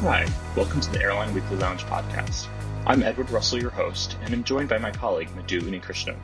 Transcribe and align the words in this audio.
Hi, 0.00 0.26
welcome 0.56 0.80
to 0.80 0.90
the 0.90 1.02
Airline 1.02 1.34
Weekly 1.34 1.58
Lounge 1.58 1.84
podcast. 1.84 2.48
I'm 2.86 3.02
Edward 3.02 3.28
Russell, 3.28 3.60
your 3.60 3.68
host, 3.68 4.16
and 4.22 4.32
I'm 4.32 4.44
joined 4.44 4.70
by 4.70 4.78
my 4.78 4.90
colleague 4.90 5.28
Madhu 5.36 5.60
Unnikrishnan. 5.60 6.16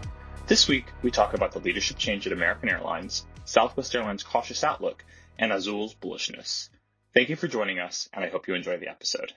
This 0.47 0.67
week, 0.67 0.87
we 1.03 1.11
talk 1.11 1.35
about 1.35 1.53
the 1.53 1.59
leadership 1.59 1.99
change 1.99 2.27
at 2.27 2.33
American 2.33 2.71
Airlines, 2.71 3.27
Southwest 3.45 3.95
Airlines' 3.95 4.23
cautious 4.23 4.65
outlook, 4.65 5.05
and 5.39 5.53
Azul's 5.53 5.95
bullishness. 5.95 6.71
Thank 7.13 7.29
you 7.29 7.37
for 7.37 7.49
joining 7.49 7.79
us, 7.79 8.09
and 8.15 8.25
I 8.25 8.31
hope 8.31 8.49
you 8.49 8.55
enjoy 8.55 8.79
the 8.79 8.89
episode. 8.89 9.35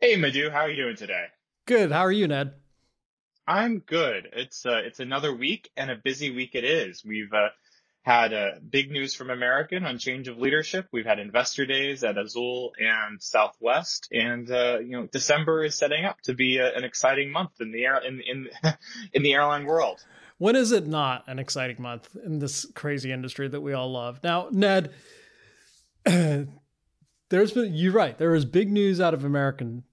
Hey, 0.00 0.14
Madhu, 0.14 0.48
how 0.48 0.60
are 0.60 0.70
you 0.70 0.76
doing 0.76 0.96
today? 0.96 1.24
Good. 1.66 1.90
How 1.90 2.02
are 2.02 2.12
you, 2.12 2.28
Ned? 2.28 2.52
I'm 3.48 3.80
good. 3.80 4.28
It's 4.32 4.64
uh, 4.64 4.82
it's 4.84 5.00
another 5.00 5.34
week, 5.34 5.72
and 5.76 5.90
a 5.90 5.96
busy 5.96 6.30
week 6.30 6.54
it 6.54 6.62
is. 6.62 7.04
We've 7.04 7.32
uh, 7.32 7.48
had 8.04 8.34
uh, 8.34 8.50
big 8.70 8.90
news 8.90 9.14
from 9.14 9.30
American 9.30 9.84
on 9.86 9.96
change 9.96 10.28
of 10.28 10.36
leadership. 10.36 10.86
We've 10.92 11.06
had 11.06 11.18
investor 11.18 11.64
days 11.64 12.04
at 12.04 12.18
Azul 12.18 12.74
and 12.78 13.20
Southwest, 13.20 14.08
and 14.12 14.50
uh, 14.50 14.78
you 14.80 14.92
know 14.92 15.06
December 15.06 15.64
is 15.64 15.74
setting 15.74 16.04
up 16.04 16.20
to 16.22 16.34
be 16.34 16.58
a, 16.58 16.74
an 16.74 16.84
exciting 16.84 17.32
month 17.32 17.52
in 17.60 17.72
the 17.72 17.86
air 17.86 17.96
in 18.06 18.20
in 18.20 18.48
in 19.14 19.22
the 19.22 19.32
airline 19.32 19.64
world. 19.64 20.04
When 20.36 20.54
is 20.54 20.70
it 20.70 20.86
not 20.86 21.24
an 21.28 21.38
exciting 21.38 21.80
month 21.80 22.14
in 22.24 22.40
this 22.40 22.66
crazy 22.74 23.10
industry 23.10 23.48
that 23.48 23.62
we 23.62 23.72
all 23.72 23.90
love? 23.90 24.20
Now, 24.22 24.48
Ned, 24.50 24.92
there's 26.04 27.52
been 27.52 27.72
you're 27.72 27.92
right. 27.92 28.18
There 28.18 28.32
was 28.32 28.44
big 28.44 28.70
news 28.70 29.00
out 29.00 29.14
of 29.14 29.24
American 29.24 29.84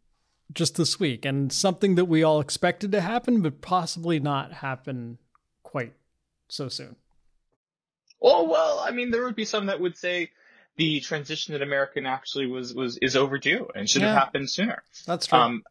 just 0.51 0.75
this 0.75 0.99
week, 0.99 1.23
and 1.23 1.53
something 1.53 1.95
that 1.95 2.05
we 2.05 2.23
all 2.23 2.41
expected 2.41 2.91
to 2.91 2.99
happen, 2.99 3.41
but 3.41 3.61
possibly 3.61 4.19
not 4.19 4.51
happen 4.51 5.17
quite 5.63 5.93
so 6.49 6.67
soon. 6.67 6.97
Oh 8.21 8.49
well, 8.49 8.79
I 8.79 8.91
mean, 8.91 9.11
there 9.11 9.23
would 9.23 9.35
be 9.35 9.45
some 9.45 9.67
that 9.67 9.79
would 9.79 9.97
say 9.97 10.29
the 10.77 10.99
transition 11.01 11.53
at 11.55 11.61
American 11.61 12.05
actually 12.05 12.47
was 12.47 12.73
was 12.73 12.97
is 12.97 13.15
overdue 13.15 13.67
and 13.75 13.89
should 13.89 14.01
yeah, 14.01 14.09
have 14.09 14.17
happened 14.17 14.49
sooner. 14.49 14.83
That's 15.05 15.27
true. 15.27 15.39
Um, 15.39 15.63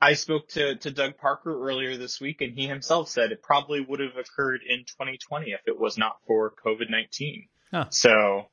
I 0.00 0.14
spoke 0.14 0.48
to 0.48 0.74
to 0.76 0.90
Doug 0.90 1.16
Parker 1.16 1.68
earlier 1.68 1.96
this 1.96 2.20
week, 2.20 2.40
and 2.40 2.52
he 2.52 2.66
himself 2.66 3.08
said 3.08 3.30
it 3.30 3.42
probably 3.42 3.80
would 3.80 4.00
have 4.00 4.16
occurred 4.16 4.60
in 4.68 4.80
2020 4.80 5.52
if 5.52 5.60
it 5.66 5.78
was 5.78 5.96
not 5.96 6.16
for 6.26 6.52
COVID 6.64 6.90
19. 6.90 7.46
Huh. 7.70 7.86
So, 7.90 8.46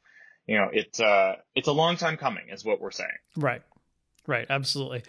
you 0.45 0.57
know, 0.57 0.69
it's 0.71 0.99
uh, 0.99 1.37
it's 1.55 1.67
a 1.67 1.73
long 1.73 1.97
time 1.97 2.17
coming, 2.17 2.49
is 2.49 2.63
what 2.63 2.79
we're 2.79 2.91
saying. 2.91 3.09
Right, 3.35 3.63
right, 4.27 4.45
absolutely. 4.49 5.03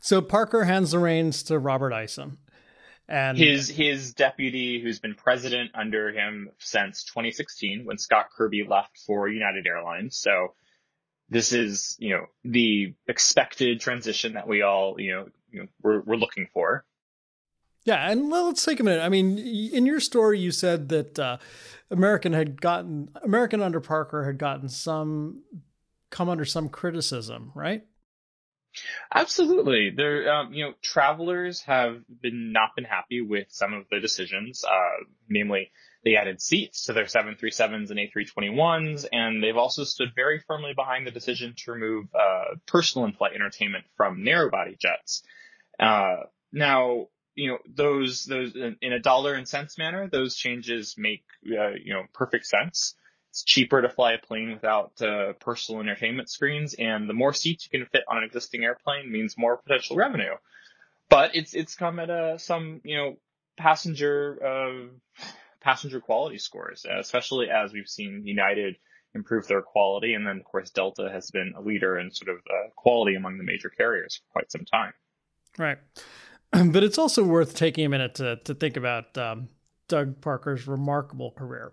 So 0.00 0.20
Parker 0.20 0.64
hands 0.64 0.90
the 0.90 0.98
reins 0.98 1.44
to 1.44 1.58
Robert 1.58 1.92
Isom. 1.92 2.38
And 3.08 3.36
his 3.36 3.68
his 3.68 4.14
deputy, 4.14 4.80
who's 4.80 4.98
been 4.98 5.14
president 5.14 5.72
under 5.74 6.10
him 6.10 6.50
since 6.58 7.04
2016, 7.04 7.84
when 7.84 7.98
Scott 7.98 8.28
Kirby 8.34 8.64
left 8.66 8.98
for 9.06 9.28
United 9.28 9.66
Airlines. 9.66 10.16
So 10.16 10.54
this 11.28 11.52
is, 11.52 11.96
you 11.98 12.10
know, 12.10 12.26
the 12.44 12.94
expected 13.06 13.80
transition 13.80 14.34
that 14.34 14.48
we 14.48 14.62
all, 14.62 14.98
you 14.98 15.12
know, 15.12 15.28
you 15.50 15.60
know 15.60 15.68
we're 15.82 16.00
we're 16.00 16.16
looking 16.16 16.48
for. 16.52 16.84
Yeah, 17.84 18.10
and 18.10 18.30
let's 18.30 18.64
take 18.64 18.80
a 18.80 18.82
minute. 18.82 19.02
I 19.02 19.10
mean, 19.10 19.36
in 19.38 19.84
your 19.84 20.00
story, 20.00 20.40
you 20.40 20.50
said 20.50 20.88
that 20.88 21.18
uh, 21.18 21.36
American 21.90 22.32
had 22.32 22.60
gotten 22.60 23.10
American 23.22 23.60
under 23.60 23.80
Parker 23.80 24.24
had 24.24 24.38
gotten 24.38 24.70
some 24.70 25.42
come 26.08 26.30
under 26.30 26.46
some 26.46 26.70
criticism, 26.70 27.52
right? 27.54 27.84
Absolutely. 29.12 29.90
There, 29.96 30.32
um, 30.32 30.52
you 30.52 30.64
know, 30.64 30.72
travelers 30.82 31.62
have 31.62 32.02
been 32.22 32.52
not 32.52 32.74
been 32.74 32.84
happy 32.84 33.20
with 33.20 33.46
some 33.50 33.72
of 33.74 33.84
the 33.90 34.00
decisions. 34.00 34.64
Uh, 34.64 35.04
namely, 35.28 35.70
they 36.04 36.16
added 36.16 36.40
seats 36.40 36.86
to 36.86 36.92
their 36.92 37.04
737s 37.04 37.90
and 37.90 37.98
A321s, 37.98 39.06
and 39.10 39.42
they've 39.42 39.56
also 39.56 39.84
stood 39.84 40.08
very 40.14 40.40
firmly 40.46 40.72
behind 40.74 41.06
the 41.06 41.10
decision 41.10 41.54
to 41.64 41.72
remove 41.72 42.06
uh, 42.14 42.56
personal 42.66 43.06
in-flight 43.06 43.32
entertainment 43.34 43.84
from 43.96 44.22
narrow-body 44.22 44.76
jets. 44.80 45.22
Uh, 45.78 46.16
now, 46.52 47.08
you 47.34 47.50
know, 47.50 47.58
those 47.66 48.24
those 48.24 48.54
in 48.54 48.92
a 48.92 49.00
dollar 49.00 49.34
and 49.34 49.48
cents 49.48 49.76
manner, 49.76 50.08
those 50.08 50.36
changes 50.36 50.94
make 50.96 51.24
uh, 51.46 51.70
you 51.82 51.94
know 51.94 52.04
perfect 52.12 52.46
sense. 52.46 52.94
It's 53.34 53.42
cheaper 53.42 53.82
to 53.82 53.88
fly 53.88 54.12
a 54.12 54.18
plane 54.18 54.52
without 54.52 55.02
uh, 55.02 55.32
personal 55.40 55.80
entertainment 55.80 56.30
screens, 56.30 56.76
and 56.78 57.08
the 57.08 57.14
more 57.14 57.34
seats 57.34 57.68
you 57.68 57.76
can 57.76 57.88
fit 57.88 58.04
on 58.06 58.18
an 58.18 58.22
existing 58.22 58.62
airplane 58.62 59.10
means 59.10 59.36
more 59.36 59.56
potential 59.56 59.96
revenue. 59.96 60.36
But 61.08 61.34
it's 61.34 61.52
it's 61.52 61.74
come 61.74 61.98
at 61.98 62.10
a, 62.10 62.38
some 62.38 62.80
you 62.84 62.96
know 62.96 63.16
passenger 63.56 64.38
uh, 64.40 65.24
passenger 65.60 66.00
quality 66.00 66.38
scores, 66.38 66.86
especially 66.88 67.50
as 67.50 67.72
we've 67.72 67.88
seen 67.88 68.22
United 68.24 68.76
improve 69.16 69.48
their 69.48 69.62
quality, 69.62 70.14
and 70.14 70.24
then 70.24 70.36
of 70.36 70.44
course 70.44 70.70
Delta 70.70 71.10
has 71.12 71.32
been 71.32 71.54
a 71.56 71.60
leader 71.60 71.98
in 71.98 72.12
sort 72.12 72.28
of 72.28 72.36
uh, 72.36 72.70
quality 72.76 73.16
among 73.16 73.38
the 73.38 73.44
major 73.44 73.68
carriers 73.68 74.20
for 74.28 74.38
quite 74.38 74.52
some 74.52 74.64
time. 74.64 74.92
Right, 75.58 75.78
but 76.72 76.84
it's 76.84 76.98
also 76.98 77.24
worth 77.24 77.56
taking 77.56 77.84
a 77.84 77.88
minute 77.88 78.14
to 78.14 78.36
to 78.44 78.54
think 78.54 78.76
about 78.76 79.18
um, 79.18 79.48
Doug 79.88 80.20
Parker's 80.20 80.68
remarkable 80.68 81.32
career. 81.32 81.72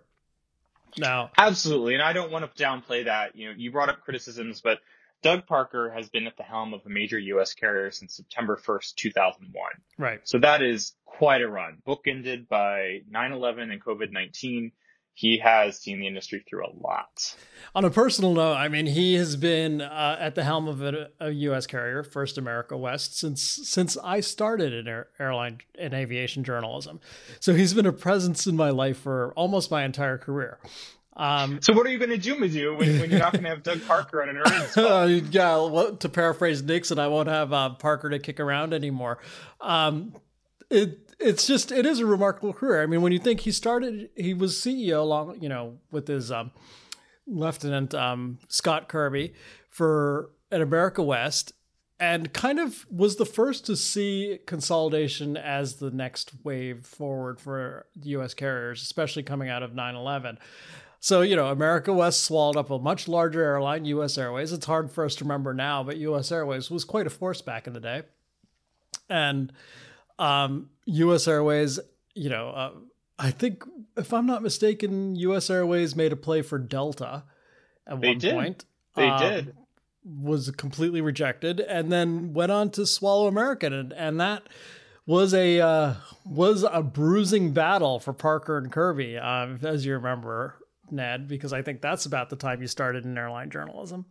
No. 0.98 1.30
Absolutely. 1.36 1.94
And 1.94 2.02
I 2.02 2.12
don't 2.12 2.30
want 2.30 2.54
to 2.54 2.62
downplay 2.62 3.04
that. 3.04 3.36
You 3.36 3.48
know, 3.48 3.54
you 3.56 3.72
brought 3.72 3.88
up 3.88 4.00
criticisms, 4.00 4.60
but 4.60 4.78
Doug 5.22 5.46
Parker 5.46 5.90
has 5.90 6.08
been 6.10 6.26
at 6.26 6.36
the 6.36 6.42
helm 6.42 6.74
of 6.74 6.80
a 6.84 6.88
major 6.88 7.18
U.S. 7.18 7.54
carrier 7.54 7.90
since 7.90 8.16
September 8.16 8.60
1st, 8.62 8.94
2001. 8.96 9.64
Right. 9.98 10.20
So 10.24 10.38
that 10.40 10.62
is 10.62 10.94
quite 11.04 11.42
a 11.42 11.48
run. 11.48 11.78
Bookended 11.86 12.48
by 12.48 13.02
9-11 13.12 13.72
and 13.72 13.84
COVID-19 13.84 14.72
he 15.14 15.38
has 15.38 15.78
seen 15.78 16.00
the 16.00 16.06
industry 16.06 16.44
through 16.48 16.64
a 16.64 16.72
lot. 16.80 17.36
On 17.74 17.84
a 17.84 17.90
personal 17.90 18.34
note, 18.34 18.54
I 18.54 18.68
mean, 18.68 18.86
he 18.86 19.14
has 19.14 19.36
been 19.36 19.80
uh, 19.80 20.16
at 20.18 20.34
the 20.34 20.44
helm 20.44 20.68
of 20.68 20.82
a, 20.82 21.10
a, 21.20 21.30
U.S. 21.30 21.66
carrier, 21.66 22.02
First 22.02 22.38
America 22.38 22.76
West, 22.76 23.18
since 23.18 23.42
since 23.42 23.96
I 23.98 24.20
started 24.20 24.72
in 24.72 24.88
air, 24.88 25.08
airline 25.18 25.58
and 25.78 25.94
aviation 25.94 26.44
journalism. 26.44 27.00
So 27.40 27.54
he's 27.54 27.74
been 27.74 27.86
a 27.86 27.92
presence 27.92 28.46
in 28.46 28.56
my 28.56 28.70
life 28.70 28.98
for 28.98 29.32
almost 29.34 29.70
my 29.70 29.84
entire 29.84 30.18
career. 30.18 30.58
Um, 31.14 31.60
so 31.60 31.74
what 31.74 31.86
are 31.86 31.90
you 31.90 31.98
going 31.98 32.10
to 32.10 32.16
do, 32.16 32.38
Madhu, 32.38 32.74
when, 32.74 32.98
when, 32.98 33.10
you're 33.10 33.18
not 33.18 33.32
going 33.32 33.44
to 33.44 33.50
have 33.50 33.62
Doug 33.62 33.84
Parker 33.86 34.22
on 34.22 34.30
an 34.30 34.38
earnings 34.38 34.72
call? 34.74 35.10
yeah, 35.10 35.56
well, 35.56 35.96
to 35.96 36.08
paraphrase 36.08 36.62
Nixon, 36.62 36.98
I 36.98 37.08
won't 37.08 37.28
have 37.28 37.52
uh, 37.52 37.70
Parker 37.70 38.08
to 38.08 38.18
kick 38.18 38.40
around 38.40 38.72
anymore. 38.72 39.18
Um, 39.60 40.14
it 40.70 41.12
it's 41.18 41.46
just 41.46 41.72
it 41.72 41.86
is 41.86 42.00
a 42.00 42.06
remarkable 42.06 42.52
career. 42.52 42.82
I 42.82 42.86
mean, 42.86 43.02
when 43.02 43.12
you 43.12 43.18
think 43.18 43.40
he 43.40 43.52
started, 43.52 44.10
he 44.16 44.34
was 44.34 44.56
CEO 44.56 45.00
along, 45.00 45.40
you 45.40 45.48
know, 45.48 45.78
with 45.90 46.08
his 46.08 46.30
um, 46.30 46.50
Lieutenant 47.26 47.94
um, 47.94 48.38
Scott 48.48 48.88
Kirby 48.88 49.34
for 49.70 50.30
at 50.50 50.60
America 50.60 51.02
West, 51.02 51.52
and 52.00 52.32
kind 52.32 52.58
of 52.58 52.86
was 52.90 53.16
the 53.16 53.26
first 53.26 53.66
to 53.66 53.76
see 53.76 54.38
consolidation 54.46 55.36
as 55.36 55.76
the 55.76 55.90
next 55.90 56.32
wave 56.44 56.84
forward 56.84 57.40
for 57.40 57.86
U.S. 58.02 58.34
carriers, 58.34 58.82
especially 58.82 59.22
coming 59.22 59.48
out 59.48 59.62
of 59.62 59.72
9/11. 59.72 60.38
So, 61.04 61.22
you 61.22 61.34
know, 61.34 61.48
America 61.48 61.92
West 61.92 62.22
swallowed 62.22 62.56
up 62.56 62.70
a 62.70 62.78
much 62.78 63.08
larger 63.08 63.42
airline, 63.42 63.84
US 63.86 64.16
Airways. 64.16 64.52
It's 64.52 64.66
hard 64.66 64.88
for 64.88 65.04
us 65.04 65.16
to 65.16 65.24
remember 65.24 65.52
now, 65.52 65.82
but 65.82 65.96
US 65.96 66.30
Airways 66.30 66.70
was 66.70 66.84
quite 66.84 67.08
a 67.08 67.10
force 67.10 67.42
back 67.42 67.66
in 67.66 67.72
the 67.72 67.80
day. 67.80 68.02
And 69.08 69.52
um, 70.22 70.70
U.S. 70.86 71.26
Airways, 71.26 71.80
you 72.14 72.30
know, 72.30 72.48
uh, 72.50 72.70
I 73.18 73.30
think 73.30 73.64
if 73.96 74.12
I'm 74.12 74.26
not 74.26 74.42
mistaken, 74.42 75.16
U.S. 75.16 75.50
Airways 75.50 75.96
made 75.96 76.12
a 76.12 76.16
play 76.16 76.42
for 76.42 76.58
Delta 76.58 77.24
at 77.86 78.00
they 78.00 78.08
one 78.08 78.18
did. 78.18 78.34
point. 78.34 78.64
They 78.94 79.08
um, 79.08 79.20
did. 79.20 79.56
Was 80.04 80.50
completely 80.52 81.00
rejected, 81.00 81.60
and 81.60 81.92
then 81.92 82.32
went 82.32 82.50
on 82.50 82.70
to 82.70 82.86
swallow 82.86 83.28
American, 83.28 83.72
and, 83.72 83.92
and 83.92 84.20
that 84.20 84.48
was 85.06 85.32
a 85.32 85.60
uh, 85.60 85.94
was 86.24 86.64
a 86.64 86.82
bruising 86.82 87.52
battle 87.52 88.00
for 88.00 88.12
Parker 88.12 88.58
and 88.58 88.70
Kirby, 88.72 89.16
uh, 89.16 89.56
as 89.62 89.86
you 89.86 89.94
remember, 89.94 90.56
Ned, 90.90 91.28
because 91.28 91.52
I 91.52 91.62
think 91.62 91.80
that's 91.80 92.06
about 92.06 92.30
the 92.30 92.36
time 92.36 92.60
you 92.60 92.66
started 92.66 93.04
in 93.04 93.16
airline 93.16 93.50
journalism. 93.50 94.06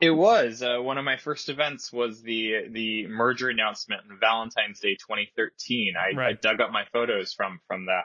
It 0.00 0.10
was 0.10 0.62
uh, 0.62 0.78
one 0.80 0.96
of 0.96 1.04
my 1.04 1.16
first 1.16 1.48
events 1.48 1.92
was 1.92 2.22
the 2.22 2.68
the 2.70 3.06
merger 3.08 3.48
announcement 3.48 4.02
on 4.08 4.18
Valentine's 4.20 4.80
Day 4.80 4.94
2013. 4.94 5.94
I, 5.96 6.16
right. 6.16 6.28
I 6.28 6.32
dug 6.34 6.60
up 6.60 6.70
my 6.70 6.84
photos 6.92 7.32
from 7.32 7.60
from 7.66 7.86
that. 7.86 8.04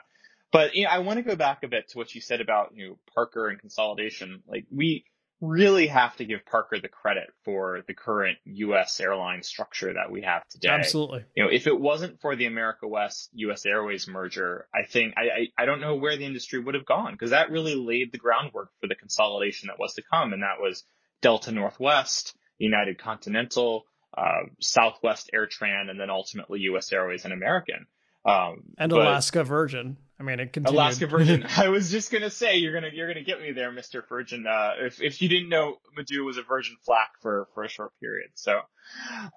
But 0.50 0.74
you 0.74 0.84
know, 0.84 0.90
I 0.90 0.98
want 0.98 1.18
to 1.18 1.22
go 1.22 1.36
back 1.36 1.62
a 1.62 1.68
bit 1.68 1.88
to 1.90 1.98
what 1.98 2.14
you 2.14 2.20
said 2.20 2.40
about 2.40 2.72
you 2.74 2.88
know 2.88 2.98
Parker 3.14 3.48
and 3.48 3.60
consolidation. 3.60 4.42
Like 4.48 4.66
we 4.72 5.04
really 5.40 5.86
have 5.86 6.16
to 6.16 6.24
give 6.24 6.44
Parker 6.46 6.80
the 6.80 6.88
credit 6.88 7.28
for 7.44 7.82
the 7.86 7.94
current 7.94 8.38
U.S. 8.44 8.98
airline 8.98 9.42
structure 9.42 9.92
that 9.92 10.10
we 10.10 10.22
have 10.22 10.42
today. 10.48 10.68
Absolutely. 10.68 11.24
You 11.36 11.44
know, 11.44 11.50
if 11.50 11.66
it 11.66 11.78
wasn't 11.78 12.20
for 12.20 12.34
the 12.34 12.46
America 12.46 12.88
West 12.88 13.30
U.S. 13.34 13.66
Airways 13.66 14.08
merger, 14.08 14.66
I 14.74 14.84
think 14.84 15.14
I 15.16 15.22
I, 15.22 15.62
I 15.62 15.66
don't 15.66 15.80
know 15.80 15.94
where 15.94 16.16
the 16.16 16.24
industry 16.24 16.58
would 16.58 16.74
have 16.74 16.86
gone 16.86 17.12
because 17.12 17.30
that 17.30 17.50
really 17.50 17.76
laid 17.76 18.10
the 18.10 18.18
groundwork 18.18 18.70
for 18.80 18.88
the 18.88 18.96
consolidation 18.96 19.68
that 19.68 19.78
was 19.78 19.94
to 19.94 20.02
come, 20.02 20.32
and 20.32 20.42
that 20.42 20.60
was 20.60 20.84
Delta 21.24 21.50
Northwest, 21.50 22.36
United 22.58 22.98
Continental, 22.98 23.84
uh, 24.16 24.44
Southwest 24.60 25.30
AirTran, 25.34 25.90
and 25.90 25.98
then 25.98 26.10
ultimately 26.10 26.60
U.S. 26.60 26.92
Airways 26.92 27.24
and 27.24 27.32
American. 27.32 27.86
Um, 28.24 28.62
and 28.78 28.92
Alaska 28.92 29.42
Virgin 29.42 29.96
I 30.18 30.22
mean, 30.22 30.38
it 30.38 30.52
continued. 30.52 30.78
Alaska 30.78 31.06
Virgin. 31.06 31.44
I 31.56 31.68
was 31.68 31.90
just 31.90 32.12
gonna 32.12 32.30
say 32.30 32.56
you're 32.56 32.72
gonna 32.72 32.90
you're 32.92 33.08
gonna 33.08 33.24
get 33.24 33.40
me 33.40 33.52
there, 33.52 33.72
Mister 33.72 34.04
Virgin. 34.08 34.46
Uh, 34.46 34.72
if 34.86 35.02
if 35.02 35.20
you 35.20 35.28
didn't 35.28 35.48
know, 35.48 35.76
Madhu 35.96 36.24
was 36.24 36.38
a 36.38 36.42
Virgin 36.42 36.76
flag 36.84 37.08
for 37.20 37.48
for 37.54 37.64
a 37.64 37.68
short 37.68 37.92
period. 38.00 38.30
So, 38.34 38.60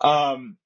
um, 0.02 0.58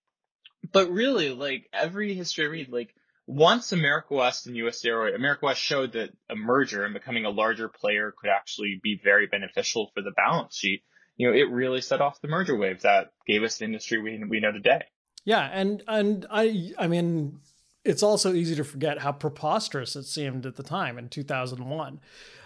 but 0.74 0.92
really, 0.92 1.30
like 1.30 1.70
every 1.72 2.14
history 2.14 2.46
I 2.46 2.50
read, 2.50 2.70
like 2.70 2.94
once 3.26 3.72
America 3.72 4.14
West 4.16 4.48
and 4.48 4.58
US 4.58 4.84
Airways, 4.84 5.16
America 5.16 5.46
West 5.46 5.62
showed 5.62 5.94
that 5.94 6.10
a 6.30 6.36
merger 6.36 6.84
and 6.84 6.94
becoming 6.94 7.24
a 7.24 7.30
larger 7.30 7.70
player 7.70 8.14
could 8.20 8.30
actually 8.30 8.82
be 8.84 9.00
very 9.02 9.28
beneficial 9.28 9.92
for 9.94 10.02
the 10.02 10.12
balance 10.12 10.58
sheet. 10.58 10.84
You 11.22 11.30
know, 11.30 11.38
it 11.38 11.52
really 11.52 11.82
set 11.82 12.02
off 12.02 12.20
the 12.20 12.28
merger 12.28 12.56
wave 12.56 12.82
that 12.82 13.12
gave 13.28 13.44
us 13.44 13.60
the 13.60 13.66
industry 13.66 14.02
we 14.02 14.24
we 14.28 14.40
know 14.40 14.52
today. 14.52 14.82
Yeah, 15.24 15.48
and 15.54 15.84
and 15.88 16.26
I 16.32 16.72
I 16.80 16.88
mean 16.88 17.42
it's 17.86 18.02
also 18.02 18.34
easy 18.34 18.56
to 18.56 18.64
forget 18.64 18.98
how 18.98 19.12
preposterous 19.12 19.96
it 19.96 20.06
seemed 20.06 20.48
at 20.48 20.56
the 20.56 20.64
time 20.64 20.98
in 20.98 21.10
2001. 21.10 22.00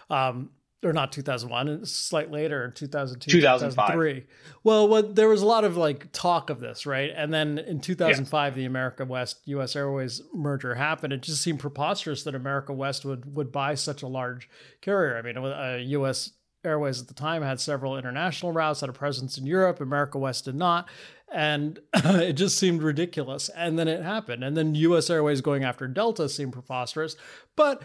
Um, 0.09 0.49
or 0.83 0.91
not 0.91 1.13
2001, 1.13 1.85
slight 1.85 2.31
later 2.31 2.65
in 2.65 2.73
2002, 2.73 3.31
2005. 3.31 3.87
2003. 3.87 4.27
Well, 4.63 4.87
what, 4.87 5.15
there 5.15 5.29
was 5.29 5.41
a 5.41 5.45
lot 5.45 5.63
of 5.63 5.77
like 5.77 6.11
talk 6.11 6.49
of 6.49 6.59
this, 6.59 6.85
right? 6.85 7.11
And 7.15 7.33
then 7.33 7.57
in 7.57 7.79
2005, 7.79 8.53
yeah. 8.53 8.55
the 8.55 8.65
America 8.65 9.05
West 9.05 9.39
US 9.45 9.75
Airways 9.75 10.21
merger 10.33 10.75
happened. 10.75 11.13
It 11.13 11.21
just 11.21 11.41
seemed 11.41 11.59
preposterous 11.59 12.23
that 12.23 12.35
America 12.35 12.73
West 12.73 13.05
would 13.05 13.35
would 13.37 13.53
buy 13.53 13.73
such 13.75 14.03
a 14.03 14.07
large 14.07 14.49
carrier. 14.81 15.17
I 15.17 15.21
mean, 15.21 15.37
a 15.37 15.79
US 15.79 16.31
Airways 16.65 17.01
at 17.01 17.07
the 17.07 17.13
time 17.13 17.41
had 17.41 17.59
several 17.59 17.97
international 17.97 18.51
routes, 18.51 18.81
had 18.81 18.89
a 18.89 18.93
presence 18.93 19.37
in 19.37 19.45
Europe. 19.45 19.79
America 19.79 20.17
West 20.17 20.45
did 20.45 20.55
not. 20.55 20.87
And 21.31 21.79
it 21.93 22.33
just 22.33 22.57
seemed 22.57 22.83
ridiculous. 22.83 23.49
And 23.49 23.77
then 23.77 23.87
it 23.87 24.03
happened. 24.03 24.43
And 24.43 24.55
then 24.57 24.75
US 24.75 25.09
Airways 25.09 25.41
going 25.41 25.63
after 25.63 25.87
Delta 25.87 26.27
seemed 26.29 26.53
preposterous. 26.53 27.15
But 27.55 27.81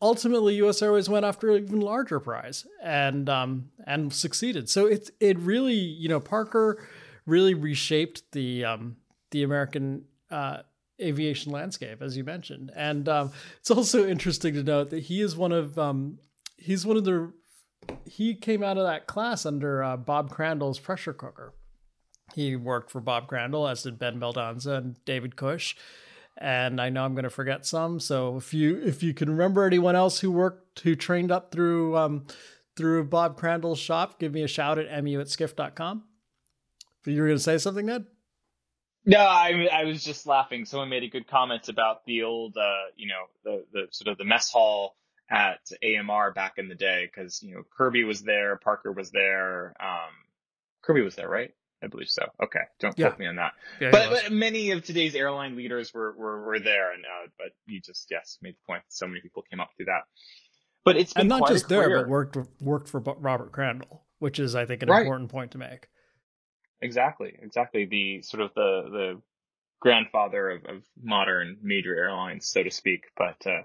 ultimately 0.00 0.56
US 0.56 0.82
Airways 0.82 1.08
went 1.08 1.24
after 1.24 1.50
an 1.50 1.64
even 1.64 1.80
larger 1.80 2.20
prize 2.20 2.66
and 2.82 3.28
um, 3.28 3.70
and 3.86 4.12
succeeded. 4.12 4.68
So 4.68 4.86
it 4.86 5.10
it 5.20 5.38
really, 5.38 5.74
you 5.74 6.08
know, 6.08 6.20
Parker 6.20 6.84
really 7.24 7.54
reshaped 7.54 8.32
the 8.32 8.64
um, 8.64 8.96
the 9.30 9.44
American 9.44 10.04
uh, 10.30 10.58
aviation 11.00 11.52
landscape, 11.52 12.02
as 12.02 12.16
you 12.16 12.24
mentioned. 12.24 12.72
And 12.74 13.08
um, 13.08 13.32
it's 13.60 13.70
also 13.70 14.06
interesting 14.06 14.54
to 14.54 14.62
note 14.62 14.90
that 14.90 15.04
he 15.04 15.20
is 15.20 15.36
one 15.36 15.52
of 15.52 15.78
um, 15.78 16.18
he's 16.56 16.84
one 16.84 16.96
of 16.96 17.04
the 17.04 17.32
he 18.04 18.34
came 18.34 18.62
out 18.62 18.78
of 18.78 18.86
that 18.86 19.06
class 19.06 19.46
under 19.46 19.82
uh, 19.82 19.96
Bob 19.96 20.30
Crandall's 20.30 20.78
pressure 20.78 21.12
cooker. 21.12 21.54
He 22.34 22.56
worked 22.56 22.90
for 22.90 23.00
Bob 23.00 23.26
Crandall, 23.28 23.68
as 23.68 23.82
did 23.82 23.98
Ben 23.98 24.18
Baldanza 24.18 24.78
and 24.78 25.04
David 25.04 25.36
Cush. 25.36 25.76
And 26.38 26.80
I 26.80 26.88
know 26.88 27.04
I'm 27.04 27.14
going 27.14 27.24
to 27.24 27.30
forget 27.30 27.66
some. 27.66 28.00
So 28.00 28.36
if 28.36 28.54
you 28.54 28.80
if 28.82 29.02
you 29.02 29.12
can 29.12 29.28
remember 29.28 29.64
anyone 29.64 29.94
else 29.94 30.20
who 30.20 30.30
worked 30.30 30.80
who 30.80 30.96
trained 30.96 31.30
up 31.30 31.52
through 31.52 31.96
um, 31.96 32.26
through 32.74 33.04
Bob 33.04 33.36
Crandall's 33.36 33.78
shop, 33.78 34.18
give 34.18 34.32
me 34.32 34.42
a 34.42 34.48
shout 34.48 34.78
at 34.78 35.04
mu 35.04 35.20
at 35.20 35.28
skift.com. 35.28 36.04
But 37.04 37.12
you 37.12 37.20
were 37.20 37.28
going 37.28 37.38
to 37.38 37.42
say 37.42 37.58
something, 37.58 37.86
Ned? 37.86 38.06
No, 39.04 39.18
I, 39.18 39.68
I 39.72 39.84
was 39.84 40.04
just 40.04 40.26
laughing. 40.26 40.64
Someone 40.64 40.88
made 40.88 41.02
a 41.02 41.08
good 41.08 41.26
comment 41.26 41.68
about 41.68 42.04
the 42.06 42.22
old, 42.22 42.56
uh, 42.56 42.84
you 42.96 43.08
know, 43.08 43.24
the, 43.42 43.64
the 43.72 43.86
sort 43.90 44.06
of 44.06 44.16
the 44.16 44.24
mess 44.24 44.50
hall 44.50 44.94
at 45.32 45.60
AMR 45.82 46.32
back 46.32 46.58
in 46.58 46.68
the 46.68 46.74
day 46.74 47.08
because 47.12 47.42
you 47.42 47.54
know 47.54 47.62
Kirby 47.76 48.04
was 48.04 48.22
there, 48.22 48.56
Parker 48.56 48.92
was 48.92 49.10
there, 49.10 49.74
um, 49.80 50.12
Kirby 50.82 51.00
was 51.00 51.16
there, 51.16 51.28
right? 51.28 51.52
I 51.82 51.88
believe 51.88 52.10
so. 52.10 52.22
Okay, 52.40 52.60
don't 52.78 52.96
yeah. 52.96 53.08
quote 53.08 53.18
me 53.18 53.26
on 53.26 53.36
that. 53.36 53.54
Yeah, 53.80 53.90
but, 53.90 54.10
but, 54.10 54.32
many 54.32 54.70
of 54.70 54.84
today's 54.84 55.16
airline 55.16 55.56
leaders 55.56 55.92
were 55.92 56.12
were, 56.12 56.44
were 56.44 56.60
there, 56.60 56.92
and 56.92 57.04
uh, 57.04 57.28
but 57.38 57.48
you 57.66 57.80
just 57.80 58.06
yes 58.10 58.38
made 58.42 58.54
the 58.54 58.66
point. 58.66 58.82
So 58.88 59.06
many 59.06 59.20
people 59.20 59.42
came 59.50 59.58
up 59.58 59.70
through 59.76 59.86
that. 59.86 60.02
But 60.84 60.96
it's 60.96 61.12
and 61.14 61.28
not 61.28 61.48
just 61.48 61.68
there, 61.68 61.88
but 61.98 62.08
worked 62.08 62.36
worked 62.60 62.88
for 62.88 63.00
Robert 63.00 63.52
Crandall, 63.52 64.04
which 64.18 64.38
is 64.38 64.54
I 64.54 64.66
think 64.66 64.82
an 64.82 64.90
right. 64.90 65.02
important 65.02 65.30
point 65.30 65.52
to 65.52 65.58
make. 65.58 65.88
Exactly, 66.82 67.36
exactly. 67.40 67.86
The 67.86 68.22
sort 68.22 68.42
of 68.42 68.54
the 68.54 68.82
the 68.90 69.22
grandfather 69.80 70.50
of, 70.50 70.64
of 70.66 70.82
modern 71.02 71.56
major 71.62 71.96
airlines, 71.96 72.48
so 72.48 72.62
to 72.62 72.70
speak. 72.70 73.04
But 73.16 73.46
uh, 73.46 73.62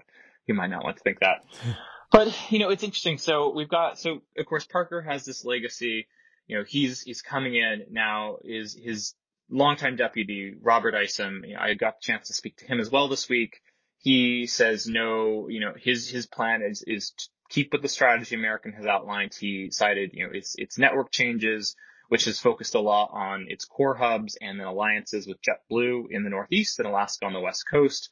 you 0.48 0.54
might 0.54 0.70
not 0.70 0.82
want 0.82 0.96
to 0.96 1.02
think 1.02 1.20
that. 1.20 1.44
But 2.10 2.34
you 2.50 2.58
know, 2.58 2.70
it's 2.70 2.82
interesting. 2.82 3.18
So 3.18 3.52
we've 3.54 3.68
got 3.68 3.98
so 3.98 4.22
of 4.36 4.46
course 4.46 4.64
Parker 4.64 5.02
has 5.02 5.24
this 5.24 5.44
legacy. 5.44 6.06
You 6.46 6.58
know, 6.58 6.64
he's 6.66 7.02
he's 7.02 7.22
coming 7.22 7.54
in 7.54 7.84
now. 7.90 8.38
Is 8.42 8.74
his 8.74 9.14
longtime 9.50 9.96
deputy 9.96 10.54
Robert 10.60 10.94
Isom? 10.94 11.44
You 11.46 11.54
know, 11.54 11.60
I 11.60 11.74
got 11.74 12.00
the 12.00 12.06
chance 12.06 12.28
to 12.28 12.34
speak 12.34 12.56
to 12.58 12.66
him 12.66 12.80
as 12.80 12.90
well 12.90 13.08
this 13.08 13.28
week. 13.28 13.60
He 13.98 14.46
says 14.46 14.86
no. 14.86 15.48
You 15.48 15.60
know, 15.60 15.74
his 15.76 16.08
his 16.08 16.26
plan 16.26 16.62
is 16.62 16.82
is 16.86 17.10
to 17.10 17.28
keep 17.50 17.72
with 17.72 17.82
the 17.82 17.88
strategy 17.88 18.34
American 18.34 18.72
has 18.72 18.86
outlined. 18.86 19.34
He 19.38 19.70
cited 19.70 20.12
you 20.14 20.26
know 20.26 20.32
its 20.32 20.54
its 20.56 20.78
network 20.78 21.12
changes, 21.12 21.76
which 22.08 22.24
has 22.24 22.38
focused 22.38 22.74
a 22.74 22.80
lot 22.80 23.10
on 23.12 23.46
its 23.48 23.66
core 23.66 23.94
hubs 23.94 24.38
and 24.40 24.58
then 24.58 24.66
alliances 24.66 25.26
with 25.26 25.42
JetBlue 25.42 26.04
in 26.10 26.24
the 26.24 26.30
Northeast 26.30 26.78
and 26.78 26.88
Alaska 26.88 27.26
on 27.26 27.34
the 27.34 27.40
West 27.40 27.64
Coast 27.70 28.08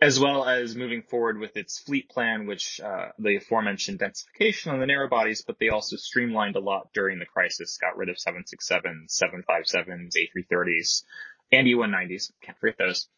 as 0.00 0.20
well 0.20 0.46
as 0.46 0.76
moving 0.76 1.02
forward 1.02 1.38
with 1.38 1.56
its 1.56 1.78
fleet 1.78 2.10
plan, 2.10 2.46
which 2.46 2.80
uh, 2.80 3.08
the 3.18 3.36
aforementioned 3.36 3.98
densification 3.98 4.72
on 4.72 4.78
the 4.78 4.86
narrow 4.86 5.08
bodies, 5.08 5.42
but 5.46 5.58
they 5.58 5.70
also 5.70 5.96
streamlined 5.96 6.56
a 6.56 6.60
lot 6.60 6.90
during 6.92 7.18
the 7.18 7.24
crisis, 7.24 7.78
got 7.80 7.96
rid 7.96 8.10
of 8.10 8.16
767s, 8.16 9.18
757s, 9.18 10.14
A330s, 10.16 11.02
and 11.50 11.66
E190s. 11.66 12.30
Can't 12.42 12.58
forget 12.58 12.76
those. 12.78 13.08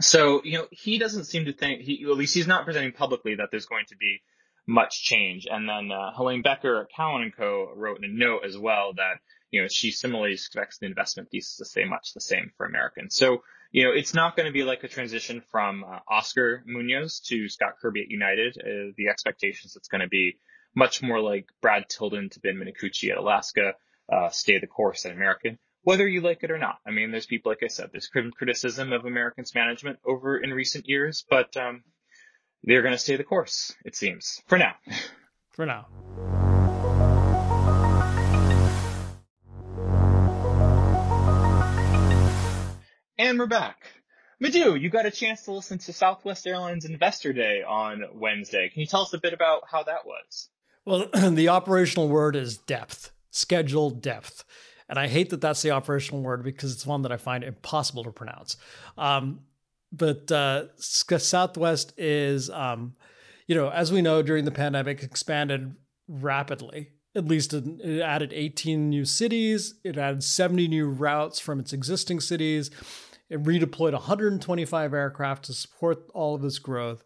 So, 0.00 0.42
you 0.44 0.58
know, 0.58 0.66
he 0.70 0.98
doesn't 0.98 1.24
seem 1.24 1.46
to 1.46 1.52
think, 1.52 1.80
he, 1.80 2.04
at 2.04 2.16
least 2.16 2.34
he's 2.34 2.46
not 2.46 2.64
presenting 2.64 2.92
publicly 2.92 3.36
that 3.36 3.48
there's 3.50 3.66
going 3.66 3.86
to 3.88 3.96
be 3.96 4.20
much 4.66 5.02
change. 5.02 5.46
And 5.50 5.68
then 5.68 5.90
uh, 5.90 6.12
Helene 6.14 6.42
Becker 6.42 6.82
at 6.82 6.88
Cowen 6.94 7.22
and 7.22 7.34
Co. 7.34 7.72
wrote 7.74 7.98
in 7.98 8.04
a 8.04 8.12
note 8.12 8.44
as 8.44 8.58
well 8.58 8.92
that, 8.96 9.14
you 9.52 9.60
know, 9.62 9.68
she 9.68 9.92
similarly 9.92 10.32
expects 10.32 10.78
the 10.78 10.86
investment 10.86 11.30
thesis 11.30 11.58
to 11.58 11.64
stay 11.64 11.84
much 11.84 12.14
the 12.14 12.20
same 12.20 12.50
for 12.56 12.66
Americans. 12.66 13.14
So, 13.14 13.44
you 13.70 13.84
know, 13.84 13.92
it's 13.92 14.14
not 14.14 14.34
going 14.34 14.46
to 14.46 14.52
be 14.52 14.64
like 14.64 14.82
a 14.82 14.88
transition 14.88 15.42
from 15.52 15.84
uh, 15.84 15.98
Oscar 16.08 16.64
Munoz 16.66 17.20
to 17.26 17.48
Scott 17.48 17.74
Kirby 17.80 18.00
at 18.02 18.10
United. 18.10 18.56
Uh, 18.58 18.92
the 18.96 19.08
expectations 19.08 19.76
it's 19.76 19.88
going 19.88 20.00
to 20.00 20.08
be 20.08 20.38
much 20.74 21.02
more 21.02 21.20
like 21.20 21.46
Brad 21.60 21.88
Tilden 21.88 22.30
to 22.30 22.40
Ben 22.40 22.56
Minicucci 22.56 23.10
at 23.10 23.18
Alaska, 23.18 23.74
uh, 24.10 24.30
stay 24.30 24.58
the 24.58 24.66
course 24.66 25.04
at 25.04 25.12
American, 25.12 25.58
whether 25.82 26.08
you 26.08 26.22
like 26.22 26.42
it 26.42 26.50
or 26.50 26.58
not. 26.58 26.78
I 26.86 26.90
mean, 26.90 27.10
there's 27.10 27.26
people, 27.26 27.52
like 27.52 27.62
I 27.62 27.68
said, 27.68 27.90
there's 27.92 28.10
criticism 28.34 28.92
of 28.94 29.04
American's 29.04 29.54
management 29.54 29.98
over 30.04 30.38
in 30.38 30.50
recent 30.50 30.88
years, 30.88 31.26
but 31.28 31.54
um, 31.58 31.84
they're 32.64 32.82
going 32.82 32.94
to 32.94 32.98
stay 32.98 33.16
the 33.16 33.24
course, 33.24 33.74
it 33.84 33.94
seems, 33.94 34.42
for 34.46 34.56
now. 34.56 34.74
For 35.50 35.66
now. 35.66 36.41
And 43.18 43.38
we're 43.38 43.46
back. 43.46 43.84
Madhu, 44.40 44.74
you 44.74 44.88
got 44.88 45.04
a 45.04 45.10
chance 45.10 45.42
to 45.42 45.52
listen 45.52 45.76
to 45.78 45.92
Southwest 45.92 46.46
Airlines 46.46 46.86
Investor 46.86 47.34
Day 47.34 47.62
on 47.62 48.04
Wednesday. 48.14 48.70
Can 48.70 48.80
you 48.80 48.86
tell 48.86 49.02
us 49.02 49.12
a 49.12 49.18
bit 49.18 49.34
about 49.34 49.64
how 49.70 49.82
that 49.82 50.06
was? 50.06 50.48
Well, 50.86 51.08
the 51.30 51.50
operational 51.50 52.08
word 52.08 52.36
is 52.36 52.56
depth, 52.56 53.12
schedule 53.30 53.90
depth. 53.90 54.44
And 54.88 54.98
I 54.98 55.08
hate 55.08 55.28
that 55.30 55.42
that's 55.42 55.60
the 55.60 55.72
operational 55.72 56.22
word 56.22 56.42
because 56.42 56.72
it's 56.72 56.86
one 56.86 57.02
that 57.02 57.12
I 57.12 57.18
find 57.18 57.44
impossible 57.44 58.04
to 58.04 58.12
pronounce. 58.12 58.56
Um, 58.96 59.40
but 59.92 60.32
uh, 60.32 60.68
Southwest 60.78 61.92
is, 61.98 62.48
um, 62.48 62.94
you 63.46 63.54
know, 63.54 63.68
as 63.68 63.92
we 63.92 64.00
know, 64.00 64.22
during 64.22 64.46
the 64.46 64.50
pandemic, 64.50 65.02
expanded 65.02 65.76
rapidly. 66.08 66.88
At 67.14 67.26
least 67.26 67.52
it 67.52 68.00
added 68.00 68.32
18 68.32 68.88
new 68.88 69.04
cities. 69.04 69.74
It 69.84 69.98
added 69.98 70.24
70 70.24 70.68
new 70.68 70.88
routes 70.88 71.38
from 71.38 71.60
its 71.60 71.72
existing 71.72 72.20
cities. 72.20 72.70
It 73.28 73.42
redeployed 73.42 73.92
125 73.92 74.94
aircraft 74.94 75.44
to 75.44 75.54
support 75.54 76.10
all 76.14 76.34
of 76.34 76.42
this 76.42 76.58
growth 76.58 77.04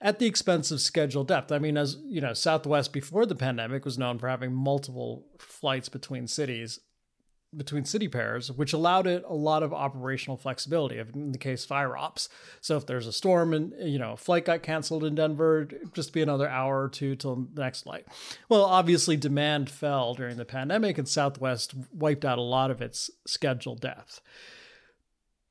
at 0.00 0.18
the 0.18 0.26
expense 0.26 0.70
of 0.70 0.80
schedule 0.80 1.24
depth. 1.24 1.50
I 1.50 1.58
mean, 1.58 1.76
as 1.76 1.96
you 2.04 2.20
know, 2.20 2.32
Southwest 2.32 2.92
before 2.92 3.26
the 3.26 3.34
pandemic 3.34 3.84
was 3.84 3.98
known 3.98 4.18
for 4.18 4.28
having 4.28 4.52
multiple 4.52 5.26
flights 5.38 5.88
between 5.88 6.26
cities, 6.26 6.80
between 7.56 7.84
city 7.84 8.08
pairs, 8.08 8.52
which 8.52 8.72
allowed 8.72 9.06
it 9.06 9.24
a 9.26 9.34
lot 9.34 9.62
of 9.62 9.72
operational 9.72 10.36
flexibility 10.36 10.98
in 10.98 11.32
the 11.32 11.38
case 11.38 11.64
fire 11.64 11.96
ops. 11.96 12.28
So 12.60 12.76
if 12.76 12.86
there's 12.86 13.06
a 13.06 13.12
storm 13.12 13.54
and 13.54 13.72
you 13.80 13.98
know 13.98 14.12
a 14.12 14.16
flight 14.16 14.44
got 14.44 14.62
canceled 14.62 15.04
in 15.04 15.14
Denver, 15.14 15.68
just 15.94 16.12
be 16.12 16.22
another 16.22 16.48
hour 16.48 16.82
or 16.82 16.88
two 16.88 17.16
till 17.16 17.36
the 17.36 17.60
next 17.60 17.82
flight. 17.82 18.06
Well, 18.48 18.64
obviously 18.64 19.16
demand 19.16 19.70
fell 19.70 20.14
during 20.14 20.36
the 20.36 20.44
pandemic, 20.44 20.98
and 20.98 21.08
Southwest 21.08 21.74
wiped 21.92 22.24
out 22.24 22.38
a 22.38 22.42
lot 22.42 22.70
of 22.70 22.82
its 22.82 23.10
schedule 23.26 23.74
depth. 23.74 24.20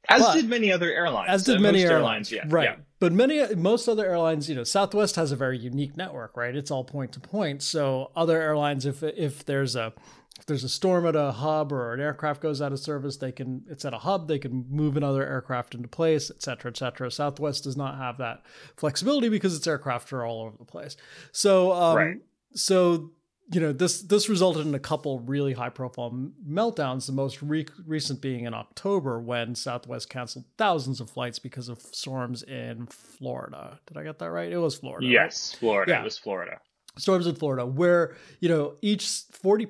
As 0.09 0.21
but, 0.21 0.35
did 0.35 0.47
many 0.47 0.71
other 0.71 0.91
airlines. 0.91 1.29
As 1.29 1.43
did 1.43 1.57
uh, 1.57 1.61
many 1.61 1.83
airlines, 1.83 2.31
airlines, 2.31 2.31
yeah. 2.31 2.55
Right. 2.55 2.69
Yeah. 2.69 2.75
But 2.99 3.11
many 3.11 3.55
most 3.55 3.87
other 3.87 4.05
airlines, 4.05 4.47
you 4.47 4.55
know, 4.55 4.63
Southwest 4.63 5.17
has 5.17 5.31
a 5.31 5.35
very 5.35 5.57
unique 5.57 5.97
network, 5.97 6.37
right? 6.37 6.55
It's 6.55 6.71
all 6.71 6.83
point 6.83 7.11
to 7.13 7.19
point. 7.19 7.61
So 7.61 8.11
other 8.15 8.41
airlines 8.41 8.85
if 8.85 9.03
if 9.03 9.43
there's 9.45 9.75
a 9.75 9.93
if 10.39 10.45
there's 10.45 10.63
a 10.63 10.69
storm 10.69 11.05
at 11.05 11.15
a 11.15 11.31
hub 11.31 11.71
or 11.71 11.93
an 11.93 11.99
aircraft 11.99 12.41
goes 12.41 12.61
out 12.61 12.71
of 12.71 12.79
service, 12.79 13.17
they 13.17 13.31
can 13.31 13.63
it's 13.69 13.85
at 13.85 13.93
a 13.93 13.99
hub, 13.99 14.27
they 14.27 14.39
can 14.39 14.65
move 14.69 14.95
another 14.97 15.25
aircraft 15.25 15.73
into 15.73 15.87
place, 15.87 16.29
et 16.29 16.41
cetera, 16.41 16.69
et 16.69 16.77
cetera. 16.77 17.09
Southwest 17.09 17.63
does 17.63 17.77
not 17.77 17.97
have 17.97 18.17
that 18.17 18.43
flexibility 18.75 19.29
because 19.29 19.55
its 19.55 19.67
aircraft 19.67 20.11
are 20.13 20.25
all 20.25 20.43
over 20.43 20.57
the 20.57 20.65
place. 20.65 20.95
So 21.31 21.73
um, 21.73 21.97
right. 21.97 22.17
so 22.53 23.11
you 23.51 23.61
know 23.61 23.71
this 23.71 24.01
this 24.01 24.29
resulted 24.29 24.67
in 24.67 24.75
a 24.75 24.79
couple 24.79 25.19
really 25.21 25.53
high 25.53 25.69
profile 25.69 26.11
meltdowns 26.47 27.05
the 27.05 27.13
most 27.13 27.41
re- 27.41 27.65
recent 27.85 28.21
being 28.21 28.43
in 28.43 28.53
october 28.53 29.21
when 29.21 29.55
southwest 29.55 30.09
canceled 30.09 30.43
thousands 30.57 30.99
of 30.99 31.09
flights 31.09 31.39
because 31.39 31.69
of 31.69 31.81
storms 31.81 32.43
in 32.43 32.85
florida 32.87 33.79
did 33.85 33.97
i 33.97 34.03
get 34.03 34.19
that 34.19 34.31
right 34.31 34.51
it 34.51 34.57
was 34.57 34.75
florida 34.75 35.07
yes 35.07 35.53
right? 35.53 35.59
florida 35.59 35.91
yeah. 35.93 36.01
it 36.01 36.03
was 36.03 36.17
florida 36.17 36.59
storms 36.97 37.25
in 37.25 37.35
florida 37.35 37.65
where 37.65 38.15
you 38.41 38.49
know 38.49 38.75
each 38.81 39.07
40 39.31 39.67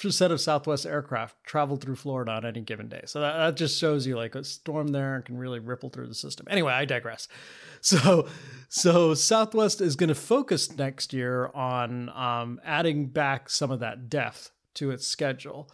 percent 0.00 0.32
of 0.32 0.40
southwest 0.40 0.86
aircraft 0.86 1.36
traveled 1.44 1.80
through 1.80 1.96
florida 1.96 2.32
on 2.32 2.44
any 2.44 2.60
given 2.60 2.88
day 2.88 3.02
so 3.06 3.20
that, 3.20 3.36
that 3.36 3.56
just 3.56 3.78
shows 3.78 4.06
you 4.06 4.16
like 4.16 4.34
a 4.34 4.42
storm 4.42 4.88
there 4.88 5.22
can 5.22 5.36
really 5.38 5.58
ripple 5.60 5.88
through 5.88 6.08
the 6.08 6.14
system 6.14 6.46
anyway 6.50 6.72
i 6.72 6.84
digress 6.84 7.28
so 7.80 8.26
so 8.76 9.14
Southwest 9.14 9.80
is 9.80 9.94
going 9.94 10.08
to 10.08 10.16
focus 10.16 10.76
next 10.76 11.12
year 11.12 11.48
on 11.54 12.08
um, 12.08 12.60
adding 12.64 13.06
back 13.06 13.48
some 13.48 13.70
of 13.70 13.78
that 13.78 14.08
depth 14.08 14.50
to 14.74 14.90
its 14.90 15.06
schedule 15.06 15.70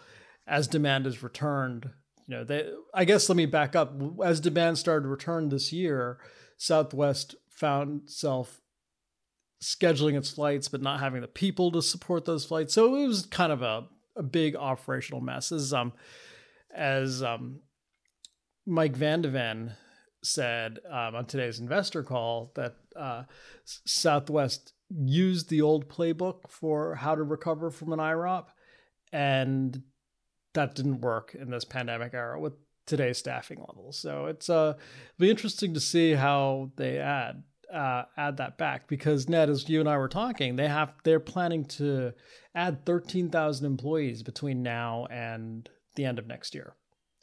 as 0.47 0.69
demand 0.69 1.07
is 1.07 1.23
returned. 1.23 1.89
You 2.27 2.37
know, 2.37 2.45
they, 2.45 2.71
I 2.93 3.07
guess 3.07 3.27
let 3.31 3.37
me 3.37 3.47
back 3.47 3.75
up. 3.75 3.95
As 4.23 4.39
demand 4.39 4.77
started 4.77 5.05
to 5.05 5.09
return 5.09 5.49
this 5.49 5.73
year, 5.73 6.19
Southwest 6.59 7.37
found 7.49 8.03
itself 8.03 8.61
scheduling 9.63 10.19
its 10.19 10.31
flights, 10.31 10.69
but 10.69 10.83
not 10.83 11.01
having 11.01 11.23
the 11.23 11.27
people 11.27 11.73
to 11.73 11.81
support 11.81 12.27
those 12.27 12.45
flights. 12.45 12.75
So 12.75 12.97
it 12.97 13.07
was 13.07 13.25
kind 13.25 13.51
of 13.51 13.63
a, 13.63 13.87
a 14.17 14.23
big 14.23 14.57
operational 14.57 15.21
mess. 15.21 15.53
As 15.53 15.73
um, 15.73 15.93
as 16.75 17.23
um, 17.23 17.61
Mike 18.67 18.97
Van 18.97 19.23
de 19.23 19.29
Ven 19.29 19.75
said 20.23 20.79
um, 20.89 21.15
on 21.15 21.27
today's 21.27 21.61
investor 21.61 22.03
call 22.03 22.53
that 22.55 22.77
uh, 22.95 23.25
Southwest 23.65 24.73
used 24.91 25.49
the 25.49 25.63
old 25.63 25.89
playbook 25.89 26.49
for 26.49 26.95
how 26.95 27.15
to 27.15 27.23
recover 27.23 27.71
from 27.71 27.93
an 27.93 28.01
IROP, 28.01 28.49
and 29.13 29.83
that 30.55 30.75
didn't 30.75 31.01
work 31.01 31.37
in 31.39 31.51
this 31.51 31.65
pandemic 31.65 32.13
era 32.13 32.41
with 32.41 32.55
today's 32.87 33.19
staffing 33.19 33.59
levels. 33.61 33.99
So 33.99 34.27
it's 34.27 34.51
uh, 34.51 34.75
be 35.19 35.31
interesting 35.31 35.75
to 35.75 35.81
see 35.81 36.13
how 36.13 36.73
they 36.77 36.99
add 36.99 37.45
uh, 37.73 38.05
add 38.17 38.39
that 38.39 38.59
back 38.59 38.89
because 38.89 39.29
Ned, 39.29 39.51
as 39.51 39.69
you 39.69 39.81
and 39.81 39.89
I 39.89 39.97
were 39.99 40.09
talking, 40.09 40.57
they 40.57 40.69
have 40.69 40.93
they're 41.05 41.21
planning 41.21 41.65
to 41.67 42.13
add 42.55 42.85
thirteen 42.85 43.31
thousand 43.31 43.67
employees 43.67 44.23
between 44.23 44.63
now 44.63 45.07
and 45.11 45.69
the 45.97 46.05
end 46.05 46.19
of 46.19 46.27
next 46.27 46.55
year 46.55 46.75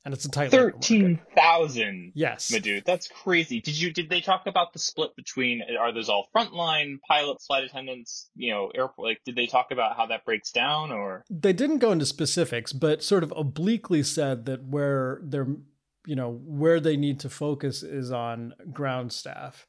and 0.08 0.14
it's 0.14 0.24
a 0.24 0.32
tight 0.32 0.52
thirteen 0.52 1.20
thousand. 1.36 2.14
Yes, 2.16 2.50
Madhu, 2.50 2.80
that's 2.86 3.10
crazy. 3.10 3.60
Did 3.60 3.78
you 3.78 3.92
did 3.92 4.10
they 4.10 4.22
talk 4.22 4.48
about 4.48 4.72
the 4.72 4.80
split 4.80 5.14
between 5.18 5.62
are 5.78 5.92
those 5.92 6.08
all 6.08 6.30
frontline 6.34 7.00
pilots, 7.06 7.46
flight 7.46 7.66
attendants, 7.66 8.30
you 8.34 8.54
know, 8.54 8.72
airport? 8.74 9.06
Like, 9.06 9.22
did 9.26 9.36
they 9.36 9.48
talk 9.48 9.72
about 9.72 9.98
how 9.98 10.06
that 10.06 10.24
breaks 10.24 10.52
down, 10.52 10.94
or 10.94 11.26
they 11.30 11.52
didn't 11.52 11.80
go 11.80 11.92
into 11.92 12.06
specifics, 12.06 12.72
but 12.72 13.04
sort 13.04 13.22
of 13.22 13.34
obliquely 13.36 14.02
said 14.02 14.46
that 14.46 14.64
where 14.64 15.20
they're 15.24 15.58
you 16.06 16.16
know 16.16 16.40
where 16.46 16.80
they 16.80 16.96
need 16.96 17.20
to 17.20 17.30
focus 17.30 17.84
is 17.84 18.10
on 18.10 18.54
ground 18.72 19.12
staff. 19.12 19.68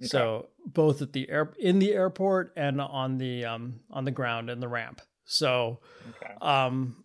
Okay. 0.00 0.08
So 0.08 0.48
both 0.66 1.02
at 1.02 1.12
the 1.12 1.28
air 1.30 1.52
in 1.58 1.78
the 1.78 1.92
airport 1.92 2.52
and 2.56 2.80
on 2.80 3.18
the 3.18 3.44
um 3.44 3.80
on 3.90 4.04
the 4.04 4.10
ground 4.10 4.50
in 4.50 4.60
the 4.60 4.68
ramp. 4.68 5.00
So 5.24 5.80
okay. 6.16 6.34
um 6.40 7.04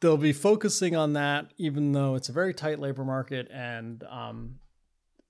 they'll 0.00 0.16
be 0.16 0.32
focusing 0.32 0.96
on 0.96 1.12
that, 1.14 1.52
even 1.56 1.92
though 1.92 2.14
it's 2.14 2.28
a 2.28 2.32
very 2.32 2.54
tight 2.54 2.78
labor 2.78 3.04
market. 3.04 3.48
And 3.52 4.02
um, 4.04 4.58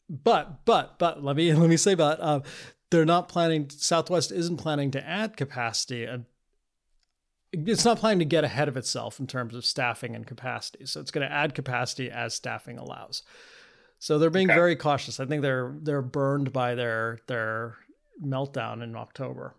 but 0.08 0.64
but 0.64 0.98
but 0.98 1.22
let 1.22 1.36
me 1.36 1.52
let 1.54 1.68
me 1.68 1.76
say 1.76 1.94
but 1.94 2.20
uh, 2.20 2.40
they're 2.90 3.04
not 3.04 3.28
planning. 3.28 3.68
Southwest 3.70 4.32
isn't 4.32 4.56
planning 4.56 4.90
to 4.92 5.06
add 5.06 5.36
capacity. 5.36 6.06
Uh, 6.06 6.18
it's 7.52 7.84
not 7.84 7.98
planning 7.98 8.20
to 8.20 8.24
get 8.24 8.44
ahead 8.44 8.68
of 8.68 8.76
itself 8.76 9.18
in 9.18 9.26
terms 9.26 9.56
of 9.56 9.64
staffing 9.64 10.14
and 10.14 10.24
capacity. 10.24 10.86
So 10.86 11.00
it's 11.00 11.10
going 11.10 11.28
to 11.28 11.34
add 11.34 11.52
capacity 11.54 12.08
as 12.08 12.32
staffing 12.32 12.78
allows. 12.78 13.24
So 14.00 14.18
they're 14.18 14.30
being 14.30 14.50
okay. 14.50 14.58
very 14.58 14.76
cautious. 14.76 15.20
I 15.20 15.26
think 15.26 15.42
they're 15.42 15.74
they're 15.80 16.02
burned 16.02 16.52
by 16.52 16.74
their 16.74 17.20
their 17.28 17.76
meltdown 18.22 18.82
in 18.82 18.96
October. 18.96 19.54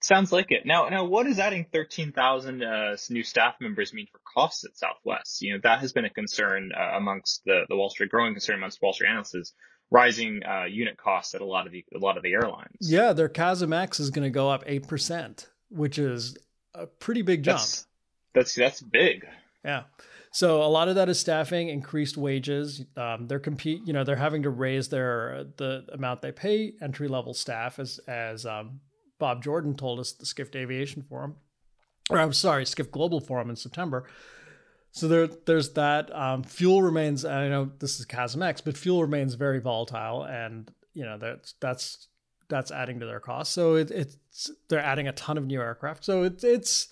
Sounds 0.00 0.32
like 0.32 0.50
it. 0.50 0.64
Now, 0.64 0.88
now, 0.88 1.04
what 1.04 1.26
does 1.26 1.38
adding 1.38 1.64
13,000 1.72 2.64
uh, 2.64 2.96
new 3.10 3.22
staff 3.22 3.54
members 3.60 3.92
mean 3.92 4.08
for 4.10 4.20
costs 4.34 4.64
at 4.64 4.76
Southwest? 4.76 5.40
You 5.40 5.52
know, 5.52 5.60
that 5.62 5.80
has 5.80 5.92
been 5.92 6.04
a 6.04 6.10
concern 6.10 6.72
uh, 6.76 6.96
amongst 6.96 7.44
the, 7.44 7.62
the 7.68 7.76
Wall 7.76 7.88
Street, 7.88 8.10
growing 8.10 8.34
concern 8.34 8.56
amongst 8.56 8.82
Wall 8.82 8.92
Street 8.92 9.08
analysts 9.08 9.36
is 9.36 9.54
rising 9.90 10.40
uh, 10.44 10.64
unit 10.64 10.96
costs 10.96 11.34
at 11.34 11.42
a 11.42 11.44
lot 11.44 11.66
of 11.66 11.72
the 11.72 11.84
a 11.94 11.98
lot 11.98 12.16
of 12.16 12.22
the 12.22 12.32
airlines. 12.32 12.76
Yeah, 12.80 13.12
their 13.12 13.28
CASM-ex 13.28 14.00
is 14.00 14.10
going 14.10 14.24
to 14.24 14.30
go 14.30 14.50
up 14.50 14.64
eight 14.66 14.88
percent, 14.88 15.48
which 15.70 15.98
is 15.98 16.36
a 16.74 16.86
pretty 16.86 17.22
big 17.22 17.44
jump. 17.44 17.58
That's, 17.58 17.86
that's 18.34 18.54
that's 18.54 18.80
big. 18.80 19.26
Yeah. 19.64 19.84
So 20.30 20.62
a 20.62 20.68
lot 20.68 20.88
of 20.88 20.94
that 20.96 21.08
is 21.08 21.18
staffing, 21.18 21.68
increased 21.68 22.16
wages. 22.16 22.84
Um, 22.96 23.26
they're 23.28 23.38
compete, 23.38 23.80
you 23.86 23.92
know, 23.92 24.04
they're 24.04 24.16
having 24.16 24.42
to 24.42 24.50
raise 24.50 24.88
their 24.88 25.46
the 25.56 25.84
amount 25.92 26.22
they 26.22 26.32
pay 26.32 26.74
entry 26.82 27.08
level 27.08 27.34
staff 27.34 27.78
as 27.78 27.98
as 28.06 28.44
um, 28.44 28.80
Bob 29.18 29.42
Jordan 29.42 29.74
told 29.74 30.00
us 30.00 30.12
the 30.12 30.26
Skift 30.26 30.54
Aviation 30.54 31.02
Forum, 31.02 31.36
or 32.10 32.18
I'm 32.18 32.32
sorry, 32.32 32.66
Skift 32.66 32.92
Global 32.92 33.20
Forum 33.20 33.50
in 33.50 33.56
September. 33.56 34.06
So 34.90 35.06
there, 35.08 35.26
there's 35.26 35.72
that. 35.74 36.14
Um, 36.14 36.42
fuel 36.42 36.82
remains. 36.82 37.24
I 37.24 37.48
know 37.48 37.70
this 37.78 38.00
is 38.00 38.06
CASM-ex, 38.06 38.60
but 38.60 38.76
fuel 38.76 39.02
remains 39.02 39.34
very 39.34 39.60
volatile, 39.60 40.24
and 40.24 40.70
you 40.94 41.04
know 41.04 41.18
that's 41.18 41.54
that's 41.60 42.08
that's 42.48 42.70
adding 42.70 43.00
to 43.00 43.06
their 43.06 43.20
costs. 43.20 43.54
So 43.54 43.74
it, 43.74 43.90
it's 43.90 44.50
they're 44.68 44.80
adding 44.80 45.08
a 45.08 45.12
ton 45.12 45.38
of 45.38 45.46
new 45.46 45.60
aircraft. 45.60 46.04
So 46.04 46.22
it's 46.22 46.44
it's 46.44 46.88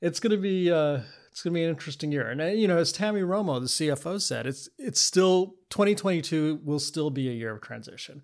it's 0.00 0.20
going 0.20 0.30
to 0.30 0.36
be 0.36 0.70
uh, 0.70 1.00
it's 1.32 1.42
going 1.42 1.54
to 1.54 1.58
be 1.58 1.64
an 1.64 1.70
interesting 1.70 2.12
year. 2.12 2.28
And 2.28 2.42
uh, 2.42 2.46
you 2.46 2.68
know, 2.68 2.76
as 2.76 2.92
Tammy 2.92 3.22
Romo, 3.22 3.58
the 3.58 3.66
CFO, 3.66 4.20
said, 4.20 4.46
it's 4.46 4.68
it's 4.78 5.00
still 5.00 5.54
2022 5.70 6.60
will 6.62 6.78
still 6.78 7.08
be 7.08 7.28
a 7.30 7.32
year 7.32 7.52
of 7.54 7.62
transition. 7.62 8.22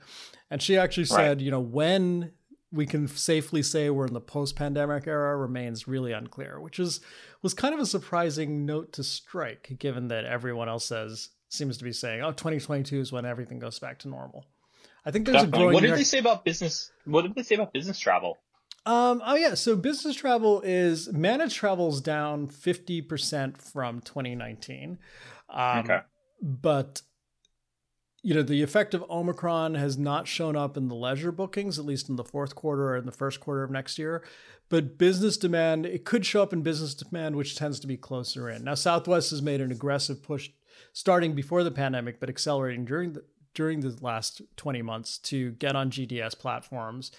And 0.51 0.61
she 0.61 0.77
actually 0.77 1.07
said, 1.07 1.39
right. 1.39 1.41
you 1.41 1.51
know, 1.51 1.61
when 1.61 2.33
we 2.71 2.85
can 2.85 3.09
safely 3.09 3.63
say 3.63 3.89
we're 3.89 4.07
in 4.07 4.13
the 4.13 4.21
post-pandemic 4.21 5.07
era 5.07 5.35
remains 5.39 5.89
really 5.89 6.13
unclear, 6.13 6.61
which 6.61 6.79
is 6.79 7.01
was 7.41 7.55
kind 7.55 7.73
of 7.73 7.81
a 7.81 7.87
surprising 7.87 8.67
note 8.67 8.93
to 8.93 9.03
strike, 9.03 9.73
given 9.79 10.09
that 10.09 10.27
everyone 10.27 10.69
else 10.69 10.85
says 10.85 11.31
seems 11.49 11.79
to 11.79 11.85
be 11.85 11.93
saying, 11.93 12.21
"Oh, 12.23 12.33
2022 12.33 13.01
is 13.01 13.11
when 13.11 13.25
everything 13.25 13.59
goes 13.59 13.79
back 13.79 13.99
to 14.01 14.09
normal." 14.09 14.45
I 15.07 15.11
think 15.11 15.25
there's 15.25 15.37
Definitely. 15.37 15.59
a 15.59 15.63
growing. 15.63 15.75
What 15.75 15.83
did 15.83 15.95
they 15.95 16.05
say 16.05 16.19
about 16.19 16.45
business? 16.45 16.93
What 17.07 17.23
did 17.23 17.35
they 17.35 17.43
say 17.43 17.55
about 17.55 17.73
business 17.73 17.99
travel? 17.99 18.37
Um, 18.89 19.21
oh 19.27 19.35
yeah, 19.35 19.53
so 19.53 19.77
business 19.77 20.17
travel 20.17 20.63
is 20.63 21.13
managed 21.13 21.57
travels 21.57 22.01
down 22.01 22.49
50% 22.49 23.61
from 23.61 24.01
2019. 24.01 24.99
Um, 25.51 25.79
okay. 25.81 26.01
But 26.41 27.03
you 28.23 28.35
know, 28.35 28.43
the 28.43 28.63
effect 28.63 28.95
of 28.95 29.05
Omicron 29.11 29.75
has 29.75 29.99
not 29.99 30.27
shown 30.27 30.57
up 30.57 30.79
in 30.79 30.89
the 30.89 30.95
leisure 30.95 31.31
bookings, 31.31 31.79
at 31.79 31.85
least 31.85 32.09
in 32.09 32.17
the 32.17 32.25
fourth 32.25 32.55
quarter 32.55 32.89
or 32.89 32.97
in 32.97 33.05
the 33.05 33.13
first 33.13 33.41
quarter 33.41 33.63
of 33.63 33.71
next 33.71 33.99
year. 33.99 34.25
But 34.71 34.97
business 34.97 35.37
demand, 35.37 35.85
it 35.85 36.07
could 36.07 36.25
show 36.25 36.43
up 36.43 36.55
in 36.55 36.63
business 36.63 36.95
demand, 36.95 37.37
which 37.37 37.57
tends 37.57 37.79
to 37.81 37.87
be 37.87 37.99
closer 37.99 38.49
in. 38.49 38.65
Now, 38.65 38.75
Southwest 38.75 39.31
has 39.31 39.43
made 39.43 39.61
an 39.61 39.71
aggressive 39.71 40.23
push 40.23 40.49
starting 40.95 41.35
before 41.35 41.63
the 41.63 41.71
pandemic, 41.71 42.21
but 42.21 42.31
accelerating 42.31 42.87
during 42.87 43.13
the 43.13 43.25
during 43.55 43.81
the 43.81 43.97
last 44.01 44.41
20 44.57 44.81
months 44.81 45.19
to 45.19 45.51
get 45.53 45.77
on 45.77 45.91
GDS 45.91 46.39
platforms, 46.39 47.13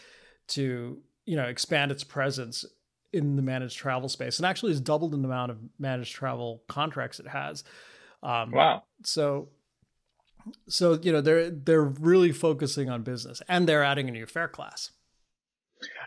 to 0.47 1.01
you 1.29 1.35
know 1.35 1.45
expand 1.45 1.91
its 1.91 2.03
presence 2.03 2.65
in 3.13 3.35
the 3.35 3.41
managed 3.41 3.77
travel 3.77 4.09
space, 4.09 4.37
and 4.37 4.45
actually 4.45 4.71
has 4.71 4.81
doubled 4.81 5.13
in 5.13 5.21
the 5.21 5.27
amount 5.27 5.51
of 5.51 5.57
managed 5.77 6.15
travel 6.15 6.63
contracts 6.67 7.19
it 7.19 7.27
has. 7.27 7.63
Um, 8.23 8.51
wow! 8.51 8.83
So 9.03 9.49
so 10.67 10.99
you 11.01 11.11
know 11.11 11.21
they're 11.21 11.51
they're 11.51 11.83
really 11.83 12.31
focusing 12.31 12.89
on 12.89 13.03
business 13.03 13.41
and 13.47 13.67
they're 13.67 13.83
adding 13.83 14.09
a 14.09 14.11
new 14.11 14.25
fare 14.25 14.47
class. 14.47 14.91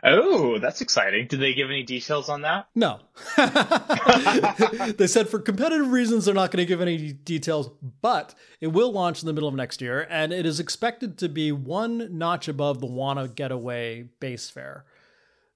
Oh 0.02 0.58
that's 0.58 0.80
exciting. 0.80 1.28
Did 1.28 1.40
they 1.40 1.54
give 1.54 1.70
any 1.70 1.84
details 1.84 2.28
on 2.28 2.42
that? 2.42 2.66
No. 2.74 3.00
They 4.96 5.06
said 5.06 5.28
for 5.28 5.38
competitive 5.38 5.90
reasons 5.90 6.24
they're 6.24 6.34
not 6.34 6.50
going 6.50 6.62
to 6.62 6.66
give 6.66 6.80
any 6.80 7.12
details 7.12 7.70
but 8.00 8.34
it 8.60 8.68
will 8.68 8.92
launch 8.92 9.22
in 9.22 9.26
the 9.26 9.32
middle 9.32 9.48
of 9.48 9.54
next 9.54 9.80
year 9.80 10.06
and 10.10 10.32
it 10.32 10.44
is 10.44 10.60
expected 10.60 11.16
to 11.18 11.28
be 11.28 11.52
one 11.52 12.18
notch 12.18 12.48
above 12.48 12.80
the 12.80 12.86
wanna 12.86 13.28
getaway 13.28 14.08
base 14.20 14.50
fare 14.50 14.84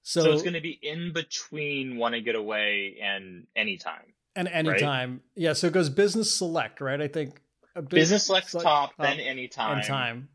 so, 0.07 0.23
so 0.23 0.31
it's 0.31 0.43
going 0.43 0.53
to 0.53 0.61
be 0.61 0.79
in 0.81 1.13
between 1.13 1.97
wanna 1.97 2.21
Get 2.21 2.35
Away 2.35 2.97
and 3.01 3.47
anytime 3.55 4.13
and 4.35 4.47
anytime 4.47 5.11
right? 5.11 5.21
yeah 5.35 5.53
so 5.53 5.67
it 5.67 5.73
goes 5.73 5.89
business 5.89 6.31
select 6.31 6.79
right 6.79 7.01
i 7.01 7.07
think 7.07 7.41
business 7.81 8.25
select 8.25 8.51
top, 8.51 8.91
uh, 8.99 9.03
then 9.03 9.19
anytime, 9.19 9.77
anytime, 9.77 10.29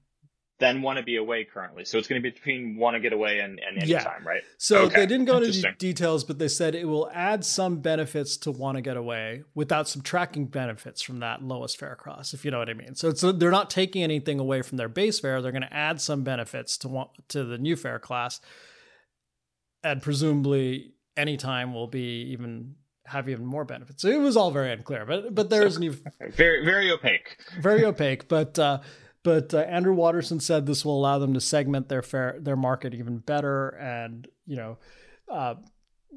then 0.58 0.80
want 0.82 0.98
to 0.98 1.04
be 1.04 1.16
away 1.16 1.44
currently. 1.44 1.84
So 1.84 1.98
it's 1.98 2.06
going 2.06 2.22
to 2.22 2.22
be 2.22 2.30
between 2.30 2.76
want 2.76 2.94
to 2.94 3.00
get 3.00 3.12
away 3.12 3.40
and, 3.40 3.58
and 3.58 3.78
anytime, 3.78 4.22
yeah. 4.22 4.28
right? 4.28 4.42
So 4.58 4.82
okay. 4.82 5.00
they 5.00 5.06
didn't 5.06 5.26
go 5.26 5.38
into 5.38 5.72
details, 5.78 6.24
but 6.24 6.38
they 6.38 6.48
said 6.48 6.74
it 6.74 6.84
will 6.84 7.10
add 7.12 7.44
some 7.44 7.80
benefits 7.80 8.36
to 8.38 8.52
want 8.52 8.76
to 8.76 8.82
get 8.82 8.96
away 8.96 9.42
without 9.54 9.88
subtracting 9.88 10.46
benefits 10.46 11.02
from 11.02 11.18
that 11.20 11.42
lowest 11.42 11.78
fare 11.78 11.96
cross, 11.96 12.32
if 12.32 12.44
you 12.44 12.50
know 12.50 12.58
what 12.58 12.70
I 12.70 12.74
mean. 12.74 12.94
So 12.94 13.08
it's 13.08 13.22
they're 13.22 13.50
not 13.50 13.70
taking 13.70 14.02
anything 14.02 14.38
away 14.38 14.62
from 14.62 14.78
their 14.78 14.88
base 14.88 15.20
fare. 15.20 15.42
They're 15.42 15.52
going 15.52 15.62
to 15.62 15.74
add 15.74 16.00
some 16.00 16.22
benefits 16.22 16.76
to 16.78 16.88
want 16.88 17.10
to 17.28 17.44
the 17.44 17.58
new 17.58 17.76
fare 17.76 17.98
class, 17.98 18.40
and 19.84 20.02
presumably 20.02 20.94
anytime 21.16 21.74
will 21.74 21.86
be 21.86 22.28
even 22.32 22.74
have 23.04 23.28
even 23.28 23.44
more 23.44 23.64
benefits. 23.64 24.02
So 24.02 24.08
it 24.08 24.20
was 24.20 24.36
all 24.36 24.50
very 24.50 24.72
unclear, 24.72 25.04
but 25.04 25.34
but 25.34 25.50
there's 25.50 25.78
new 25.78 25.94
very 26.30 26.64
very 26.64 26.90
opaque, 26.90 27.38
very 27.60 27.84
opaque, 27.84 28.28
but. 28.28 28.58
uh 28.58 28.80
but 29.24 29.54
uh, 29.54 29.58
Andrew 29.58 29.94
Watterson 29.94 30.40
said 30.40 30.66
this 30.66 30.84
will 30.84 30.98
allow 30.98 31.18
them 31.18 31.34
to 31.34 31.40
segment 31.40 31.88
their 31.88 32.02
fare, 32.02 32.36
their 32.40 32.56
market 32.56 32.92
even 32.92 33.18
better, 33.18 33.68
and 33.68 34.26
you 34.46 34.56
know, 34.56 34.78
uh, 35.28 35.54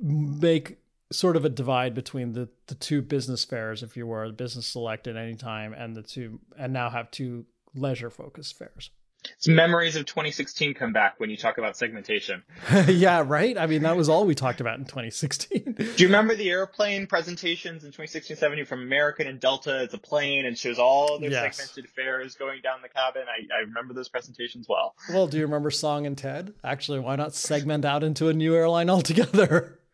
make 0.01 0.79
sort 1.11 1.35
of 1.35 1.45
a 1.45 1.49
divide 1.49 1.93
between 1.93 2.33
the 2.33 2.49
the 2.67 2.75
two 2.75 3.01
business 3.01 3.45
fares, 3.45 3.83
if 3.83 3.95
you 3.95 4.07
were, 4.07 4.27
the 4.27 4.33
business 4.33 4.65
select 4.65 5.07
at 5.07 5.15
any 5.15 5.35
time, 5.35 5.73
and 5.73 5.95
the 5.95 6.01
two, 6.01 6.39
and 6.57 6.73
now 6.73 6.89
have 6.89 7.11
two 7.11 7.45
leisure 7.75 8.09
focused 8.09 8.57
fares. 8.57 8.89
It's 9.37 9.47
memories 9.47 9.95
of 9.95 10.05
2016 10.05 10.73
come 10.73 10.93
back 10.93 11.19
when 11.19 11.29
you 11.29 11.37
talk 11.37 11.57
about 11.57 11.77
segmentation. 11.77 12.43
yeah, 12.87 13.23
right. 13.25 13.57
I 13.57 13.67
mean, 13.67 13.83
that 13.83 13.95
was 13.95 14.09
all 14.09 14.25
we 14.25 14.35
talked 14.35 14.61
about 14.61 14.79
in 14.79 14.85
2016. 14.85 15.73
Do 15.77 15.83
you 15.97 16.07
remember 16.07 16.35
the 16.35 16.49
airplane 16.49 17.07
presentations 17.07 17.83
in 17.83 17.89
2016 17.89 18.37
17 18.37 18.65
from 18.65 18.81
American 18.81 19.27
and 19.27 19.39
Delta? 19.39 19.83
It's 19.83 19.93
a 19.93 19.97
plane 19.97 20.45
and 20.45 20.57
shows 20.57 20.79
all 20.79 21.19
their 21.19 21.31
yes. 21.31 21.57
segmented 21.57 21.89
fares 21.91 22.35
going 22.35 22.61
down 22.61 22.81
the 22.81 22.89
cabin. 22.89 23.23
I, 23.27 23.53
I 23.53 23.61
remember 23.61 23.93
those 23.93 24.09
presentations 24.09 24.67
well. 24.67 24.95
Well, 25.09 25.27
do 25.27 25.37
you 25.37 25.43
remember 25.43 25.71
Song 25.71 26.05
and 26.05 26.17
Ted? 26.17 26.53
Actually, 26.63 26.99
why 26.99 27.15
not 27.15 27.33
segment 27.33 27.85
out 27.85 28.03
into 28.03 28.29
a 28.29 28.33
new 28.33 28.55
airline 28.55 28.89
altogether? 28.89 29.79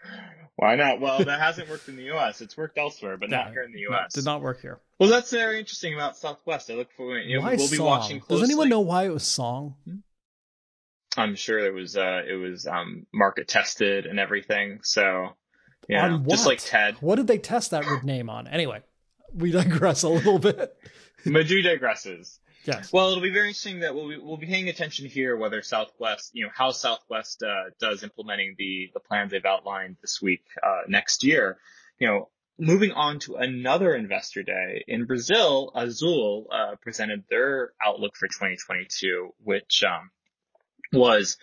Why 0.62 0.76
not? 0.76 1.02
Well, 1.02 1.26
that 1.26 1.40
hasn't 1.40 1.70
worked 1.70 1.90
in 1.90 1.96
the 1.96 2.04
U.S. 2.04 2.40
It's 2.40 2.56
worked 2.56 2.78
elsewhere, 2.78 3.18
but 3.18 3.32
not 3.32 3.50
here 3.50 3.64
in 3.64 3.72
the 3.72 3.80
U.S. 3.80 4.14
did 4.14 4.26
not 4.26 4.42
work 4.42 4.62
here. 4.62 4.80
Well, 5.00 5.10
that's 5.10 5.32
very 5.32 5.58
interesting 5.58 5.96
about 5.96 6.16
Southwest. 6.16 6.70
I 6.70 6.76
look 6.76 6.92
forward. 6.92 7.22
You 7.22 7.38
know, 7.38 7.42
why 7.42 7.56
we'll 7.56 7.68
be 7.68 7.78
song? 7.78 7.88
watching 7.88 8.20
closely. 8.20 8.42
Does 8.42 8.50
anyone 8.52 8.70
know 8.70 8.82
why 8.82 9.06
it 9.06 9.10
was 9.10 9.24
song? 9.24 9.74
I'm 11.18 11.34
sure 11.34 11.58
it 11.58 11.74
was 11.74 11.98
uh, 11.98 12.22
it 12.30 12.36
was 12.36 12.68
um, 12.68 13.08
market 13.12 13.48
tested 13.48 14.06
and 14.06 14.20
everything. 14.20 14.82
So 14.84 15.30
yeah, 15.90 16.20
just 16.30 16.46
like 16.46 16.60
Ted. 16.64 16.96
What 17.02 17.16
did 17.16 17.26
they 17.26 17.40
test 17.40 17.72
that 17.72 17.84
name 18.04 18.30
on? 18.30 18.48
Anyway, 18.48 18.84
we 19.34 19.50
digress 19.50 20.04
a 20.04 20.10
little 20.10 20.38
bit. 20.38 20.78
Madhu 21.26 21.64
digresses. 21.64 22.38
Yes. 22.66 22.94
Well, 22.94 23.10
it'll 23.10 23.24
be 23.24 23.32
very 23.32 23.48
interesting 23.48 23.80
that 23.80 23.96
we'll 23.96 24.10
be, 24.10 24.18
we'll 24.18 24.38
be 24.38 24.46
paying 24.46 24.70
attention 24.70 25.08
here 25.08 25.36
whether 25.36 25.62
Southwest, 25.62 26.32
you 26.34 26.46
know, 26.46 26.52
how 26.54 26.72
Southwest 26.72 27.42
uh, 27.44 27.72
does 27.80 28.04
implementing 28.04 28.56
the 28.58 28.92
the 28.94 29.00
plans 29.00 29.32
they've 29.32 29.46
outlined 29.46 29.98
this 30.02 30.22
week 30.22 30.44
uh, 30.62 30.82
next 30.88 31.24
year. 31.24 31.58
You 31.98 32.08
know, 32.08 32.30
moving 32.60 32.92
on 32.92 33.20
to 33.20 33.36
another 33.36 33.96
investor 33.96 34.44
day 34.44 34.84
in 34.88 35.06
Brazil, 35.06 35.72
Azul 35.76 36.48
uh, 36.52 36.76
presented 36.82 37.24
their 37.30 37.74
outlook 37.84 38.16
for 38.16 38.28
2022, 38.28 39.34
which 39.44 39.84
um, 39.84 40.12
was 40.94 41.38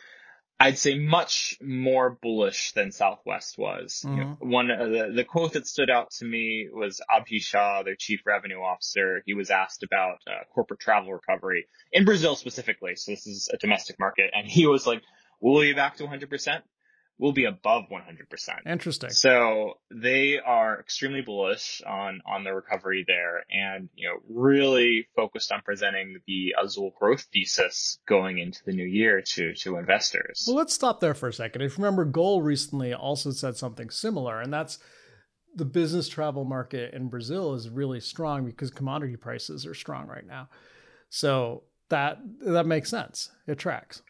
I'd 0.60 0.78
say 0.78 0.98
much 0.98 1.56
more 1.62 2.10
bullish 2.10 2.72
than 2.72 2.90
Southwest 2.90 3.56
was. 3.58 4.02
Mm-hmm. 4.04 4.16
You 4.16 4.24
know, 4.24 4.30
mm-hmm. 4.30 4.50
one 4.50 4.70
of 4.70 4.90
the, 4.90 5.12
the 5.14 5.24
quote 5.24 5.52
that 5.52 5.66
stood 5.66 5.88
out 5.88 6.10
to 6.18 6.24
me 6.24 6.68
was 6.72 7.00
Abhi 7.08 7.40
Shah, 7.40 7.84
their 7.84 7.94
chief 7.94 8.20
revenue 8.26 8.58
officer. 8.58 9.22
He 9.24 9.34
was 9.34 9.50
asked 9.50 9.84
about 9.84 10.18
uh, 10.26 10.44
corporate 10.52 10.80
travel 10.80 11.12
recovery 11.12 11.66
in 11.92 12.04
Brazil 12.04 12.34
specifically. 12.34 12.96
So 12.96 13.12
this 13.12 13.26
is 13.26 13.48
a 13.52 13.56
domestic 13.56 14.00
market. 14.00 14.30
And 14.34 14.48
he 14.48 14.66
was 14.66 14.86
like, 14.86 15.02
will 15.40 15.60
we 15.60 15.66
be 15.66 15.74
back 15.74 15.96
to 15.98 16.04
100%? 16.04 16.62
Will 17.18 17.32
be 17.32 17.44
above 17.44 17.84
100%. 17.90 18.70
Interesting. 18.70 19.10
So 19.10 19.74
they 19.90 20.38
are 20.38 20.78
extremely 20.78 21.20
bullish 21.20 21.82
on, 21.86 22.20
on 22.24 22.44
the 22.44 22.54
recovery 22.54 23.04
there 23.06 23.44
and, 23.50 23.88
you 23.94 24.08
know, 24.08 24.18
really 24.28 25.08
focused 25.16 25.50
on 25.50 25.62
presenting 25.64 26.20
the 26.26 26.54
Azul 26.62 26.92
growth 26.98 27.26
thesis 27.32 27.98
going 28.06 28.38
into 28.38 28.60
the 28.64 28.72
new 28.72 28.86
year 28.86 29.22
to, 29.34 29.54
to 29.54 29.78
investors. 29.78 30.44
Well, 30.46 30.56
let's 30.56 30.74
stop 30.74 31.00
there 31.00 31.14
for 31.14 31.28
a 31.28 31.32
second. 31.32 31.62
If 31.62 31.76
you 31.76 31.84
remember, 31.84 32.04
Gol 32.04 32.40
recently 32.40 32.94
also 32.94 33.32
said 33.32 33.56
something 33.56 33.90
similar, 33.90 34.40
and 34.40 34.52
that's 34.52 34.78
the 35.54 35.64
business 35.64 36.08
travel 36.08 36.44
market 36.44 36.94
in 36.94 37.08
Brazil 37.08 37.54
is 37.54 37.68
really 37.68 38.00
strong 38.00 38.46
because 38.46 38.70
commodity 38.70 39.16
prices 39.16 39.66
are 39.66 39.74
strong 39.74 40.06
right 40.06 40.26
now. 40.26 40.48
So 41.08 41.64
that 41.88 42.18
that 42.42 42.66
makes 42.66 42.90
sense. 42.90 43.30
It 43.46 43.58
tracks. 43.58 44.02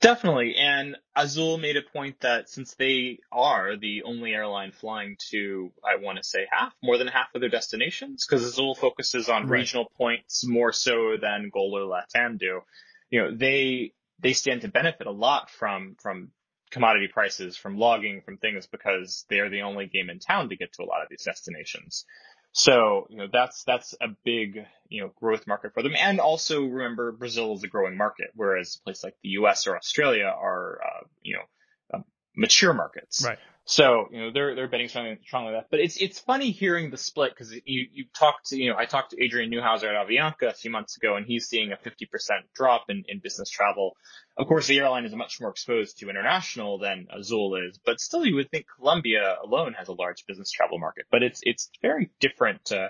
Definitely. 0.00 0.56
And 0.56 0.96
Azul 1.14 1.58
made 1.58 1.76
a 1.76 1.82
point 1.82 2.20
that 2.20 2.48
since 2.48 2.74
they 2.74 3.18
are 3.30 3.76
the 3.76 4.02
only 4.04 4.32
airline 4.32 4.72
flying 4.72 5.16
to, 5.30 5.70
I 5.84 6.02
want 6.02 6.16
to 6.16 6.24
say 6.24 6.46
half, 6.50 6.72
more 6.82 6.96
than 6.96 7.06
half 7.06 7.34
of 7.34 7.42
their 7.42 7.50
destinations, 7.50 8.26
because 8.26 8.44
Azul 8.44 8.74
focuses 8.74 9.28
on 9.28 9.42
right. 9.42 9.60
regional 9.60 9.90
points 9.98 10.46
more 10.46 10.72
so 10.72 11.16
than 11.20 11.50
Gol 11.52 11.76
or 11.76 11.80
Latam 11.82 12.38
do. 12.38 12.60
You 13.10 13.22
know, 13.22 13.36
they, 13.36 13.92
they 14.18 14.32
stand 14.32 14.62
to 14.62 14.68
benefit 14.68 15.06
a 15.06 15.12
lot 15.12 15.50
from, 15.50 15.96
from 16.00 16.30
commodity 16.70 17.08
prices, 17.08 17.56
from 17.56 17.76
logging, 17.76 18.22
from 18.22 18.38
things 18.38 18.66
because 18.66 19.26
they 19.28 19.40
are 19.40 19.50
the 19.50 19.62
only 19.62 19.86
game 19.86 20.08
in 20.08 20.18
town 20.18 20.48
to 20.48 20.56
get 20.56 20.72
to 20.74 20.82
a 20.82 20.86
lot 20.86 21.02
of 21.02 21.08
these 21.10 21.24
destinations. 21.24 22.06
So, 22.52 23.06
you 23.10 23.16
know, 23.16 23.28
that's, 23.32 23.64
that's 23.64 23.94
a 24.00 24.08
big, 24.24 24.64
you 24.88 25.02
know, 25.02 25.12
growth 25.20 25.46
market 25.46 25.72
for 25.72 25.82
them. 25.82 25.94
And 25.96 26.18
also 26.18 26.64
remember 26.64 27.12
Brazil 27.12 27.54
is 27.54 27.62
a 27.62 27.68
growing 27.68 27.96
market, 27.96 28.30
whereas 28.34 28.76
a 28.80 28.84
place 28.84 29.04
like 29.04 29.14
the 29.22 29.30
US 29.30 29.66
or 29.66 29.76
Australia 29.76 30.24
are, 30.24 30.80
uh, 30.84 31.04
you 31.22 31.36
know, 31.36 31.42
mature 32.40 32.72
markets. 32.72 33.22
Right. 33.24 33.38
So, 33.66 34.08
you 34.10 34.20
know, 34.20 34.30
they're, 34.32 34.56
they're 34.56 34.68
betting 34.68 34.88
strongly, 34.88 35.18
strongly 35.24 35.48
on 35.48 35.54
that. 35.54 35.66
But 35.70 35.78
it's, 35.78 35.98
it's 35.98 36.18
funny 36.18 36.50
hearing 36.50 36.90
the 36.90 36.96
split 36.96 37.32
because 37.32 37.52
you, 37.52 37.86
you 37.92 38.04
talked 38.18 38.48
to, 38.48 38.60
you 38.60 38.70
know, 38.70 38.76
I 38.76 38.86
talked 38.86 39.10
to 39.10 39.22
Adrian 39.22 39.52
Neuhauser 39.52 39.84
at 39.84 40.08
Avianca 40.08 40.48
a 40.48 40.54
few 40.54 40.70
months 40.70 40.96
ago 40.96 41.14
and 41.14 41.26
he's 41.26 41.46
seeing 41.46 41.70
a 41.70 41.76
50% 41.76 42.06
drop 42.54 42.86
in, 42.88 43.04
in 43.06 43.20
business 43.20 43.48
travel. 43.50 43.92
Of 44.36 44.48
course, 44.48 44.66
the 44.66 44.78
airline 44.78 45.04
is 45.04 45.14
much 45.14 45.40
more 45.40 45.50
exposed 45.50 45.98
to 45.98 46.08
international 46.08 46.78
than 46.78 47.06
Azul 47.16 47.56
is, 47.56 47.78
but 47.84 48.00
still 48.00 48.24
you 48.24 48.36
would 48.36 48.50
think 48.50 48.66
Colombia 48.76 49.36
alone 49.44 49.74
has 49.74 49.86
a 49.88 49.92
large 49.92 50.24
business 50.26 50.50
travel 50.50 50.78
market, 50.78 51.04
but 51.12 51.22
it's, 51.22 51.40
it's 51.44 51.70
very 51.82 52.10
different, 52.18 52.72
uh, 52.72 52.88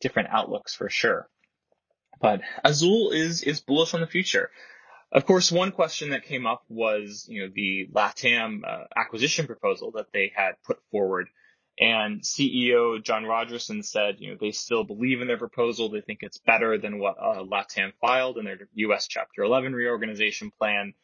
different 0.00 0.28
outlooks 0.30 0.74
for 0.74 0.88
sure. 0.88 1.28
But 2.20 2.42
Azul 2.62 3.10
is, 3.10 3.42
is 3.42 3.60
bullish 3.60 3.94
on 3.94 4.00
the 4.00 4.06
future. 4.06 4.50
Of 5.12 5.26
course, 5.26 5.52
one 5.52 5.72
question 5.72 6.10
that 6.10 6.24
came 6.24 6.46
up 6.46 6.64
was, 6.70 7.26
you 7.28 7.42
know, 7.42 7.52
the 7.54 7.86
LATAM 7.92 8.62
uh, 8.66 8.84
acquisition 8.96 9.46
proposal 9.46 9.92
that 9.96 10.06
they 10.12 10.32
had 10.34 10.52
put 10.64 10.78
forward. 10.90 11.28
And 11.78 12.22
CEO 12.22 13.02
John 13.02 13.24
Rodgerson 13.24 13.84
said, 13.84 14.16
you 14.18 14.30
know, 14.30 14.36
they 14.40 14.52
still 14.52 14.84
believe 14.84 15.20
in 15.20 15.28
their 15.28 15.38
proposal. 15.38 15.90
They 15.90 16.00
think 16.00 16.20
it's 16.22 16.38
better 16.38 16.78
than 16.78 16.98
what 16.98 17.16
uh, 17.20 17.42
LATAM 17.42 17.92
filed 18.00 18.38
in 18.38 18.46
their 18.46 18.58
U.S. 18.74 19.06
Chapter 19.06 19.42
11 19.42 19.74
reorganization 19.74 20.50
plan. 20.58 20.94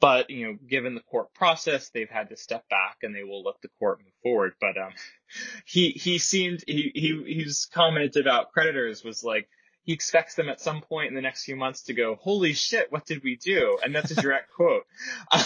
But, 0.00 0.30
you 0.30 0.46
know, 0.46 0.58
given 0.66 0.94
the 0.94 1.00
court 1.02 1.34
process, 1.34 1.90
they've 1.90 2.08
had 2.08 2.30
to 2.30 2.36
step 2.36 2.68
back 2.70 2.98
and 3.02 3.14
they 3.14 3.24
will 3.24 3.42
let 3.42 3.60
the 3.62 3.68
court 3.78 3.98
move 4.00 4.12
forward. 4.22 4.52
But, 4.60 4.78
um, 4.78 4.92
he, 5.66 5.90
he 5.90 6.18
seemed, 6.18 6.64
he, 6.66 6.90
he, 6.94 7.22
he's 7.26 7.68
commented 7.70 8.26
about 8.26 8.52
creditors 8.52 9.04
was 9.04 9.22
like, 9.22 9.48
he 9.88 9.94
expects 9.94 10.34
them 10.34 10.50
at 10.50 10.60
some 10.60 10.82
point 10.82 11.08
in 11.08 11.14
the 11.14 11.22
next 11.22 11.44
few 11.44 11.56
months 11.56 11.84
to 11.84 11.94
go, 11.94 12.14
holy 12.14 12.52
shit, 12.52 12.92
what 12.92 13.06
did 13.06 13.24
we 13.24 13.36
do? 13.36 13.78
And 13.82 13.94
that's 13.94 14.10
a 14.10 14.20
direct 14.20 14.52
quote 14.54 14.84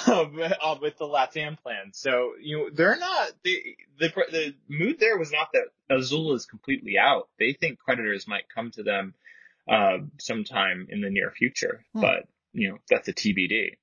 um, 0.08 0.36
uh, 0.60 0.74
with 0.82 0.98
the 0.98 1.04
LATAM 1.04 1.62
plan. 1.62 1.92
So, 1.92 2.32
you 2.40 2.58
know, 2.58 2.70
they're 2.74 2.98
not, 2.98 3.30
the, 3.44 3.62
the, 4.00 4.08
the 4.08 4.54
mood 4.68 4.98
there 4.98 5.16
was 5.16 5.30
not 5.30 5.50
that 5.52 5.96
Azul 5.96 6.34
is 6.34 6.44
completely 6.44 6.98
out. 6.98 7.28
They 7.38 7.52
think 7.52 7.78
creditors 7.78 8.26
might 8.26 8.48
come 8.52 8.72
to 8.72 8.82
them 8.82 9.14
uh, 9.70 9.98
sometime 10.18 10.88
in 10.90 11.02
the 11.02 11.10
near 11.10 11.30
future, 11.30 11.84
hmm. 11.92 12.00
but, 12.00 12.26
you 12.52 12.70
know, 12.70 12.78
that's 12.90 13.06
a 13.06 13.12
TBD. 13.12 13.76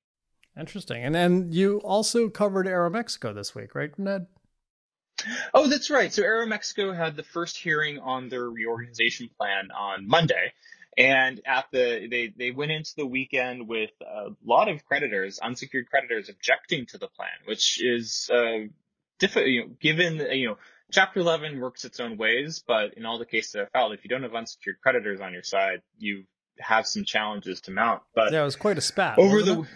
Interesting. 0.60 1.06
And 1.06 1.16
then 1.16 1.54
you 1.54 1.78
also 1.86 2.28
covered 2.28 2.66
Aeromexico 2.66 3.34
this 3.34 3.56
week, 3.56 3.76
right, 3.76 3.98
Ned? 3.98 4.28
Oh, 5.54 5.68
that's 5.68 5.90
right. 5.90 6.12
So 6.14 6.24
Aeromexico 6.24 6.96
had 6.96 7.16
the 7.16 7.24
first 7.24 7.58
hearing 7.58 8.00
on 8.00 8.30
their 8.30 8.50
reorganization 8.50 9.30
plan 9.38 9.70
on 9.72 10.08
Monday. 10.08 10.54
And 10.98 11.40
at 11.46 11.66
the, 11.72 12.08
they, 12.10 12.34
they 12.36 12.52
went 12.52 12.72
into 12.72 12.96
the 12.98 13.06
weekend 13.06 13.68
with 13.68 13.92
a 14.02 14.32
lot 14.44 14.68
of 14.68 14.86
creditors, 14.86 15.40
unsecured 15.40 15.90
creditors 15.90 16.30
objecting 16.30 16.88
to 16.88 16.98
the 16.98 17.08
plan, 17.08 17.30
which 17.46 17.82
is, 17.82 18.30
uh, 18.34 18.68
difficult, 19.18 19.48
you 19.48 19.62
know, 19.62 19.72
given, 19.80 20.18
you 20.32 20.50
know, 20.50 20.58
Chapter 20.92 21.20
11 21.20 21.60
works 21.60 21.86
its 21.86 22.00
own 22.00 22.18
ways, 22.18 22.64
but 22.66 22.96
in 22.96 23.06
all 23.06 23.20
the 23.20 23.26
cases 23.26 23.52
that 23.52 23.62
are 23.62 23.70
filed, 23.72 23.94
if 23.94 24.04
you 24.04 24.10
don't 24.10 24.24
have 24.24 24.34
unsecured 24.34 24.78
creditors 24.82 25.22
on 25.22 25.34
your 25.34 25.44
side, 25.44 25.82
you 26.00 26.24
have 26.58 26.88
some 26.88 27.04
challenges 27.06 27.62
to 27.62 27.72
mount. 27.72 28.02
But 28.16 28.32
yeah, 28.32 28.42
it 28.42 28.46
was 28.46 28.56
quite 28.56 28.78
a 28.80 28.82
spat. 28.82 29.20
Over 29.20 29.44
the, 29.44 29.62
it? 29.62 29.68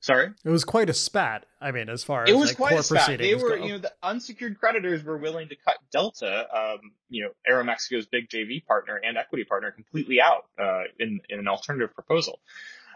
Sorry, 0.00 0.30
it 0.44 0.48
was 0.48 0.64
quite 0.64 0.88
a 0.88 0.94
spat. 0.94 1.46
I 1.60 1.72
mean, 1.72 1.88
as 1.88 2.04
far 2.04 2.22
as 2.22 2.30
it 2.30 2.36
was 2.36 2.50
like, 2.50 2.56
quite 2.56 2.78
a 2.78 2.82
spat. 2.82 3.18
They 3.18 3.34
were, 3.34 3.58
go. 3.58 3.64
you 3.64 3.72
know, 3.72 3.78
the 3.78 3.92
unsecured 4.02 4.58
creditors 4.60 5.02
were 5.02 5.18
willing 5.18 5.48
to 5.48 5.56
cut 5.56 5.76
Delta, 5.90 6.46
um, 6.56 6.92
you 7.08 7.24
know, 7.24 7.30
Aeromexico's 7.50 8.06
big 8.06 8.28
JV 8.28 8.64
partner 8.64 8.96
and 8.96 9.16
equity 9.16 9.44
partner, 9.44 9.72
completely 9.72 10.20
out 10.20 10.46
uh, 10.60 10.82
in 11.00 11.20
in 11.28 11.40
an 11.40 11.48
alternative 11.48 11.94
proposal. 11.94 12.38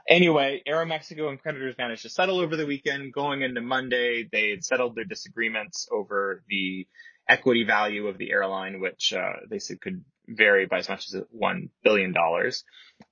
Anyway, 0.09 0.62
Aeromexico 0.69 1.29
and 1.29 1.41
creditors 1.41 1.77
managed 1.79 2.03
to 2.03 2.09
settle 2.09 2.41
over 2.41 2.57
the 2.57 2.67
weekend. 2.67 3.12
Going 3.12 3.43
into 3.43 3.61
Monday, 3.61 4.29
they 4.31 4.51
had 4.51 4.65
settled 4.65 4.97
their 4.97 5.05
disagreements 5.05 5.88
over 5.93 6.43
the 6.49 6.87
equity 7.29 7.65
value 7.65 8.09
of 8.09 8.19
the 8.19 8.33
airline, 8.33 8.81
which 8.81 9.12
uh, 9.12 9.35
they 9.49 9.59
said 9.59 9.81
could 9.81 10.05
vary 10.28 10.66
by 10.66 10.78
as 10.78 10.88
much 10.88 11.12
as 11.12 11.20
$1 11.37 11.68
billion. 11.82 12.14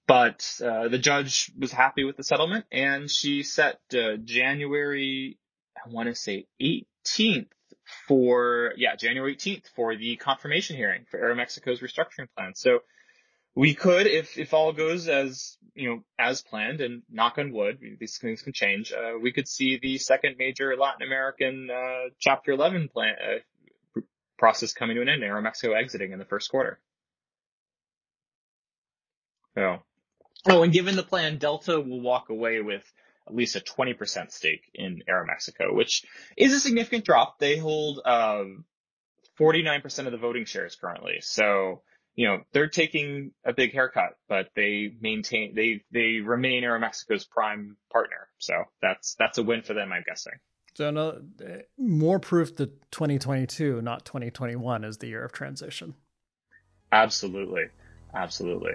But 0.07 0.61
uh, 0.65 0.89
the 0.89 0.99
judge 0.99 1.53
was 1.59 1.73
happy 1.73 2.05
with 2.05 2.17
the 2.17 2.25
settlement 2.25 2.67
and 2.71 3.11
she 3.11 3.43
set 3.43 3.81
uh, 3.93 4.17
January, 4.23 5.39
I 5.77 5.89
want 5.89 6.09
to 6.09 6.15
say 6.15 6.47
18th 6.61 7.49
for, 8.07 8.73
yeah, 8.77 8.97
January 8.97 9.37
18th 9.37 9.67
for 9.75 9.97
the 9.97 10.17
confirmation 10.17 10.77
hearing 10.77 11.07
for 11.11 11.19
Aeromexico's 11.19 11.81
restructuring 11.81 12.29
plan. 12.37 12.55
So 12.55 12.81
we 13.55 13.75
could, 13.75 14.07
if, 14.07 14.39
if 14.39 14.55
all 14.55 14.73
goes 14.73 15.09
as, 15.09 15.57
you 15.75 15.89
know, 15.89 16.05
as 16.19 16.43
planned 16.43 16.81
and 16.81 17.03
knock 17.11 17.39
on 17.39 17.53
wood, 17.53 17.79
these 17.99 18.19
things 18.19 18.43
can 18.43 18.53
change, 18.53 18.93
uh, 18.93 19.19
we 19.21 19.33
could 19.33 19.49
see 19.49 19.79
the 19.81 19.99
second 19.99 20.37
major 20.39 20.77
Latin 20.77 21.07
American, 21.07 21.69
uh, 21.71 22.11
chapter 22.19 22.53
11 22.53 22.89
plan, 22.89 23.15
uh, 23.21 24.01
process 24.39 24.73
coming 24.73 24.97
to 24.97 25.03
an 25.03 25.09
end, 25.09 25.23
Aeromexico 25.23 25.79
exiting 25.79 26.13
in 26.13 26.19
the 26.19 26.25
first 26.25 26.51
quarter. 26.51 26.81
So, 29.55 29.83
oh, 30.49 30.63
and 30.63 30.73
given 30.73 30.97
the 30.97 31.03
plan, 31.03 31.39
Delta 31.39 31.81
will 31.81 32.01
walk 32.01 32.29
away 32.29 32.61
with 32.61 32.85
at 33.27 33.35
least 33.35 33.57
a 33.57 33.61
20% 33.61 34.33
stake 34.33 34.71
in 34.75 35.03
Aeromexico, 35.09 35.75
which 35.75 36.05
is 36.37 36.53
a 36.53 36.61
significant 36.61 37.05
drop. 37.05 37.39
They 37.39 37.59
hold 37.59 38.01
um, 38.05 38.65
49% 39.39 40.07
of 40.07 40.13
the 40.13 40.19
voting 40.19 40.45
shares 40.45 40.77
currently. 40.77 41.19
So, 41.21 41.83
you 42.15 42.27
know, 42.27 42.43
they're 42.53 42.69
taking 42.69 43.33
a 43.45 43.53
big 43.53 43.73
haircut, 43.73 44.17
but 44.29 44.51
they 44.55 44.93
maintain, 45.01 45.55
they, 45.55 45.85
they 45.91 46.21
remain 46.21 46.65
Aeromexico's 46.65 47.25
prime 47.25 47.77
partner. 47.93 48.29
So 48.39 48.55
that's, 48.83 49.15
that's 49.19 49.39
a 49.39 49.43
win 49.43 49.63
for 49.63 49.75
them, 49.75 49.93
I'm 49.93 50.05
guessing. 50.07 50.35
So 50.75 50.91
no, 50.91 51.21
more 51.77 52.19
proof 52.19 52.57
that 52.57 52.91
2022, 52.91 53.83
not 53.83 54.05
2021 54.05 54.85
is 54.85 54.99
the 54.99 55.09
year 55.09 55.25
of 55.25 55.33
transition. 55.33 55.95
Absolutely. 56.93 57.65
Absolutely. 58.15 58.73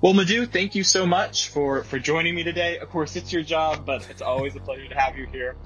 Well, 0.00 0.14
Madhu, 0.14 0.46
thank 0.46 0.74
you 0.74 0.84
so 0.84 1.06
much 1.06 1.48
for, 1.48 1.82
for 1.82 1.98
joining 1.98 2.34
me 2.34 2.44
today. 2.44 2.78
Of 2.78 2.88
course, 2.88 3.16
it's 3.16 3.32
your 3.32 3.42
job, 3.42 3.84
but 3.84 4.08
it's 4.08 4.22
always 4.22 4.54
a 4.54 4.60
pleasure 4.60 4.86
to 4.86 4.94
have 4.94 5.18
you 5.18 5.26
here. 5.26 5.56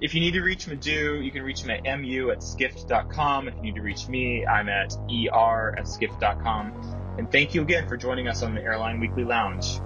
If 0.00 0.14
you 0.14 0.20
need 0.20 0.32
to 0.32 0.42
reach 0.42 0.68
Madhu, 0.68 1.20
you 1.20 1.30
can 1.30 1.42
reach 1.42 1.62
him 1.62 1.70
at 1.70 1.98
mu 1.98 2.30
at 2.30 2.42
skift.com. 2.42 3.48
If 3.48 3.56
you 3.56 3.62
need 3.62 3.74
to 3.76 3.82
reach 3.82 4.06
me, 4.08 4.46
I'm 4.46 4.68
at 4.68 4.94
er 5.10 5.74
at 5.78 5.88
skift.com. 5.88 7.14
And 7.18 7.32
thank 7.32 7.54
you 7.54 7.62
again 7.62 7.88
for 7.88 7.96
joining 7.96 8.28
us 8.28 8.42
on 8.42 8.54
the 8.54 8.62
Airline 8.62 9.00
Weekly 9.00 9.24
Lounge. 9.24 9.80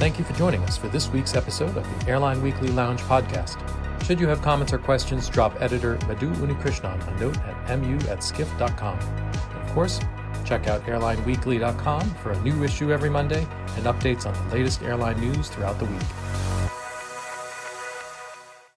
Thank 0.00 0.18
you 0.18 0.24
for 0.24 0.32
joining 0.32 0.62
us 0.62 0.76
for 0.76 0.88
this 0.88 1.10
week's 1.10 1.34
episode 1.34 1.76
of 1.76 2.00
the 2.04 2.10
Airline 2.10 2.42
Weekly 2.42 2.68
Lounge 2.68 3.00
podcast. 3.00 3.79
Should 4.10 4.18
you 4.18 4.26
have 4.26 4.42
comments 4.42 4.72
or 4.72 4.78
questions, 4.78 5.28
drop 5.28 5.62
editor 5.62 5.96
Madhu 6.08 6.32
Unnikrishnan 6.44 6.98
a 7.06 7.20
note 7.20 7.38
at 7.42 7.78
mu 7.78 7.96
at 8.08 8.24
skift.com. 8.24 8.98
And 8.98 9.62
of 9.62 9.72
course, 9.72 10.00
check 10.44 10.66
out 10.66 10.84
airlineweekly.com 10.84 12.10
for 12.16 12.32
a 12.32 12.40
new 12.42 12.64
issue 12.64 12.90
every 12.90 13.08
Monday 13.08 13.46
and 13.76 13.84
updates 13.84 14.26
on 14.26 14.34
the 14.48 14.56
latest 14.56 14.82
airline 14.82 15.20
news 15.20 15.48
throughout 15.48 15.78
the 15.78 15.84
week. 15.84 16.02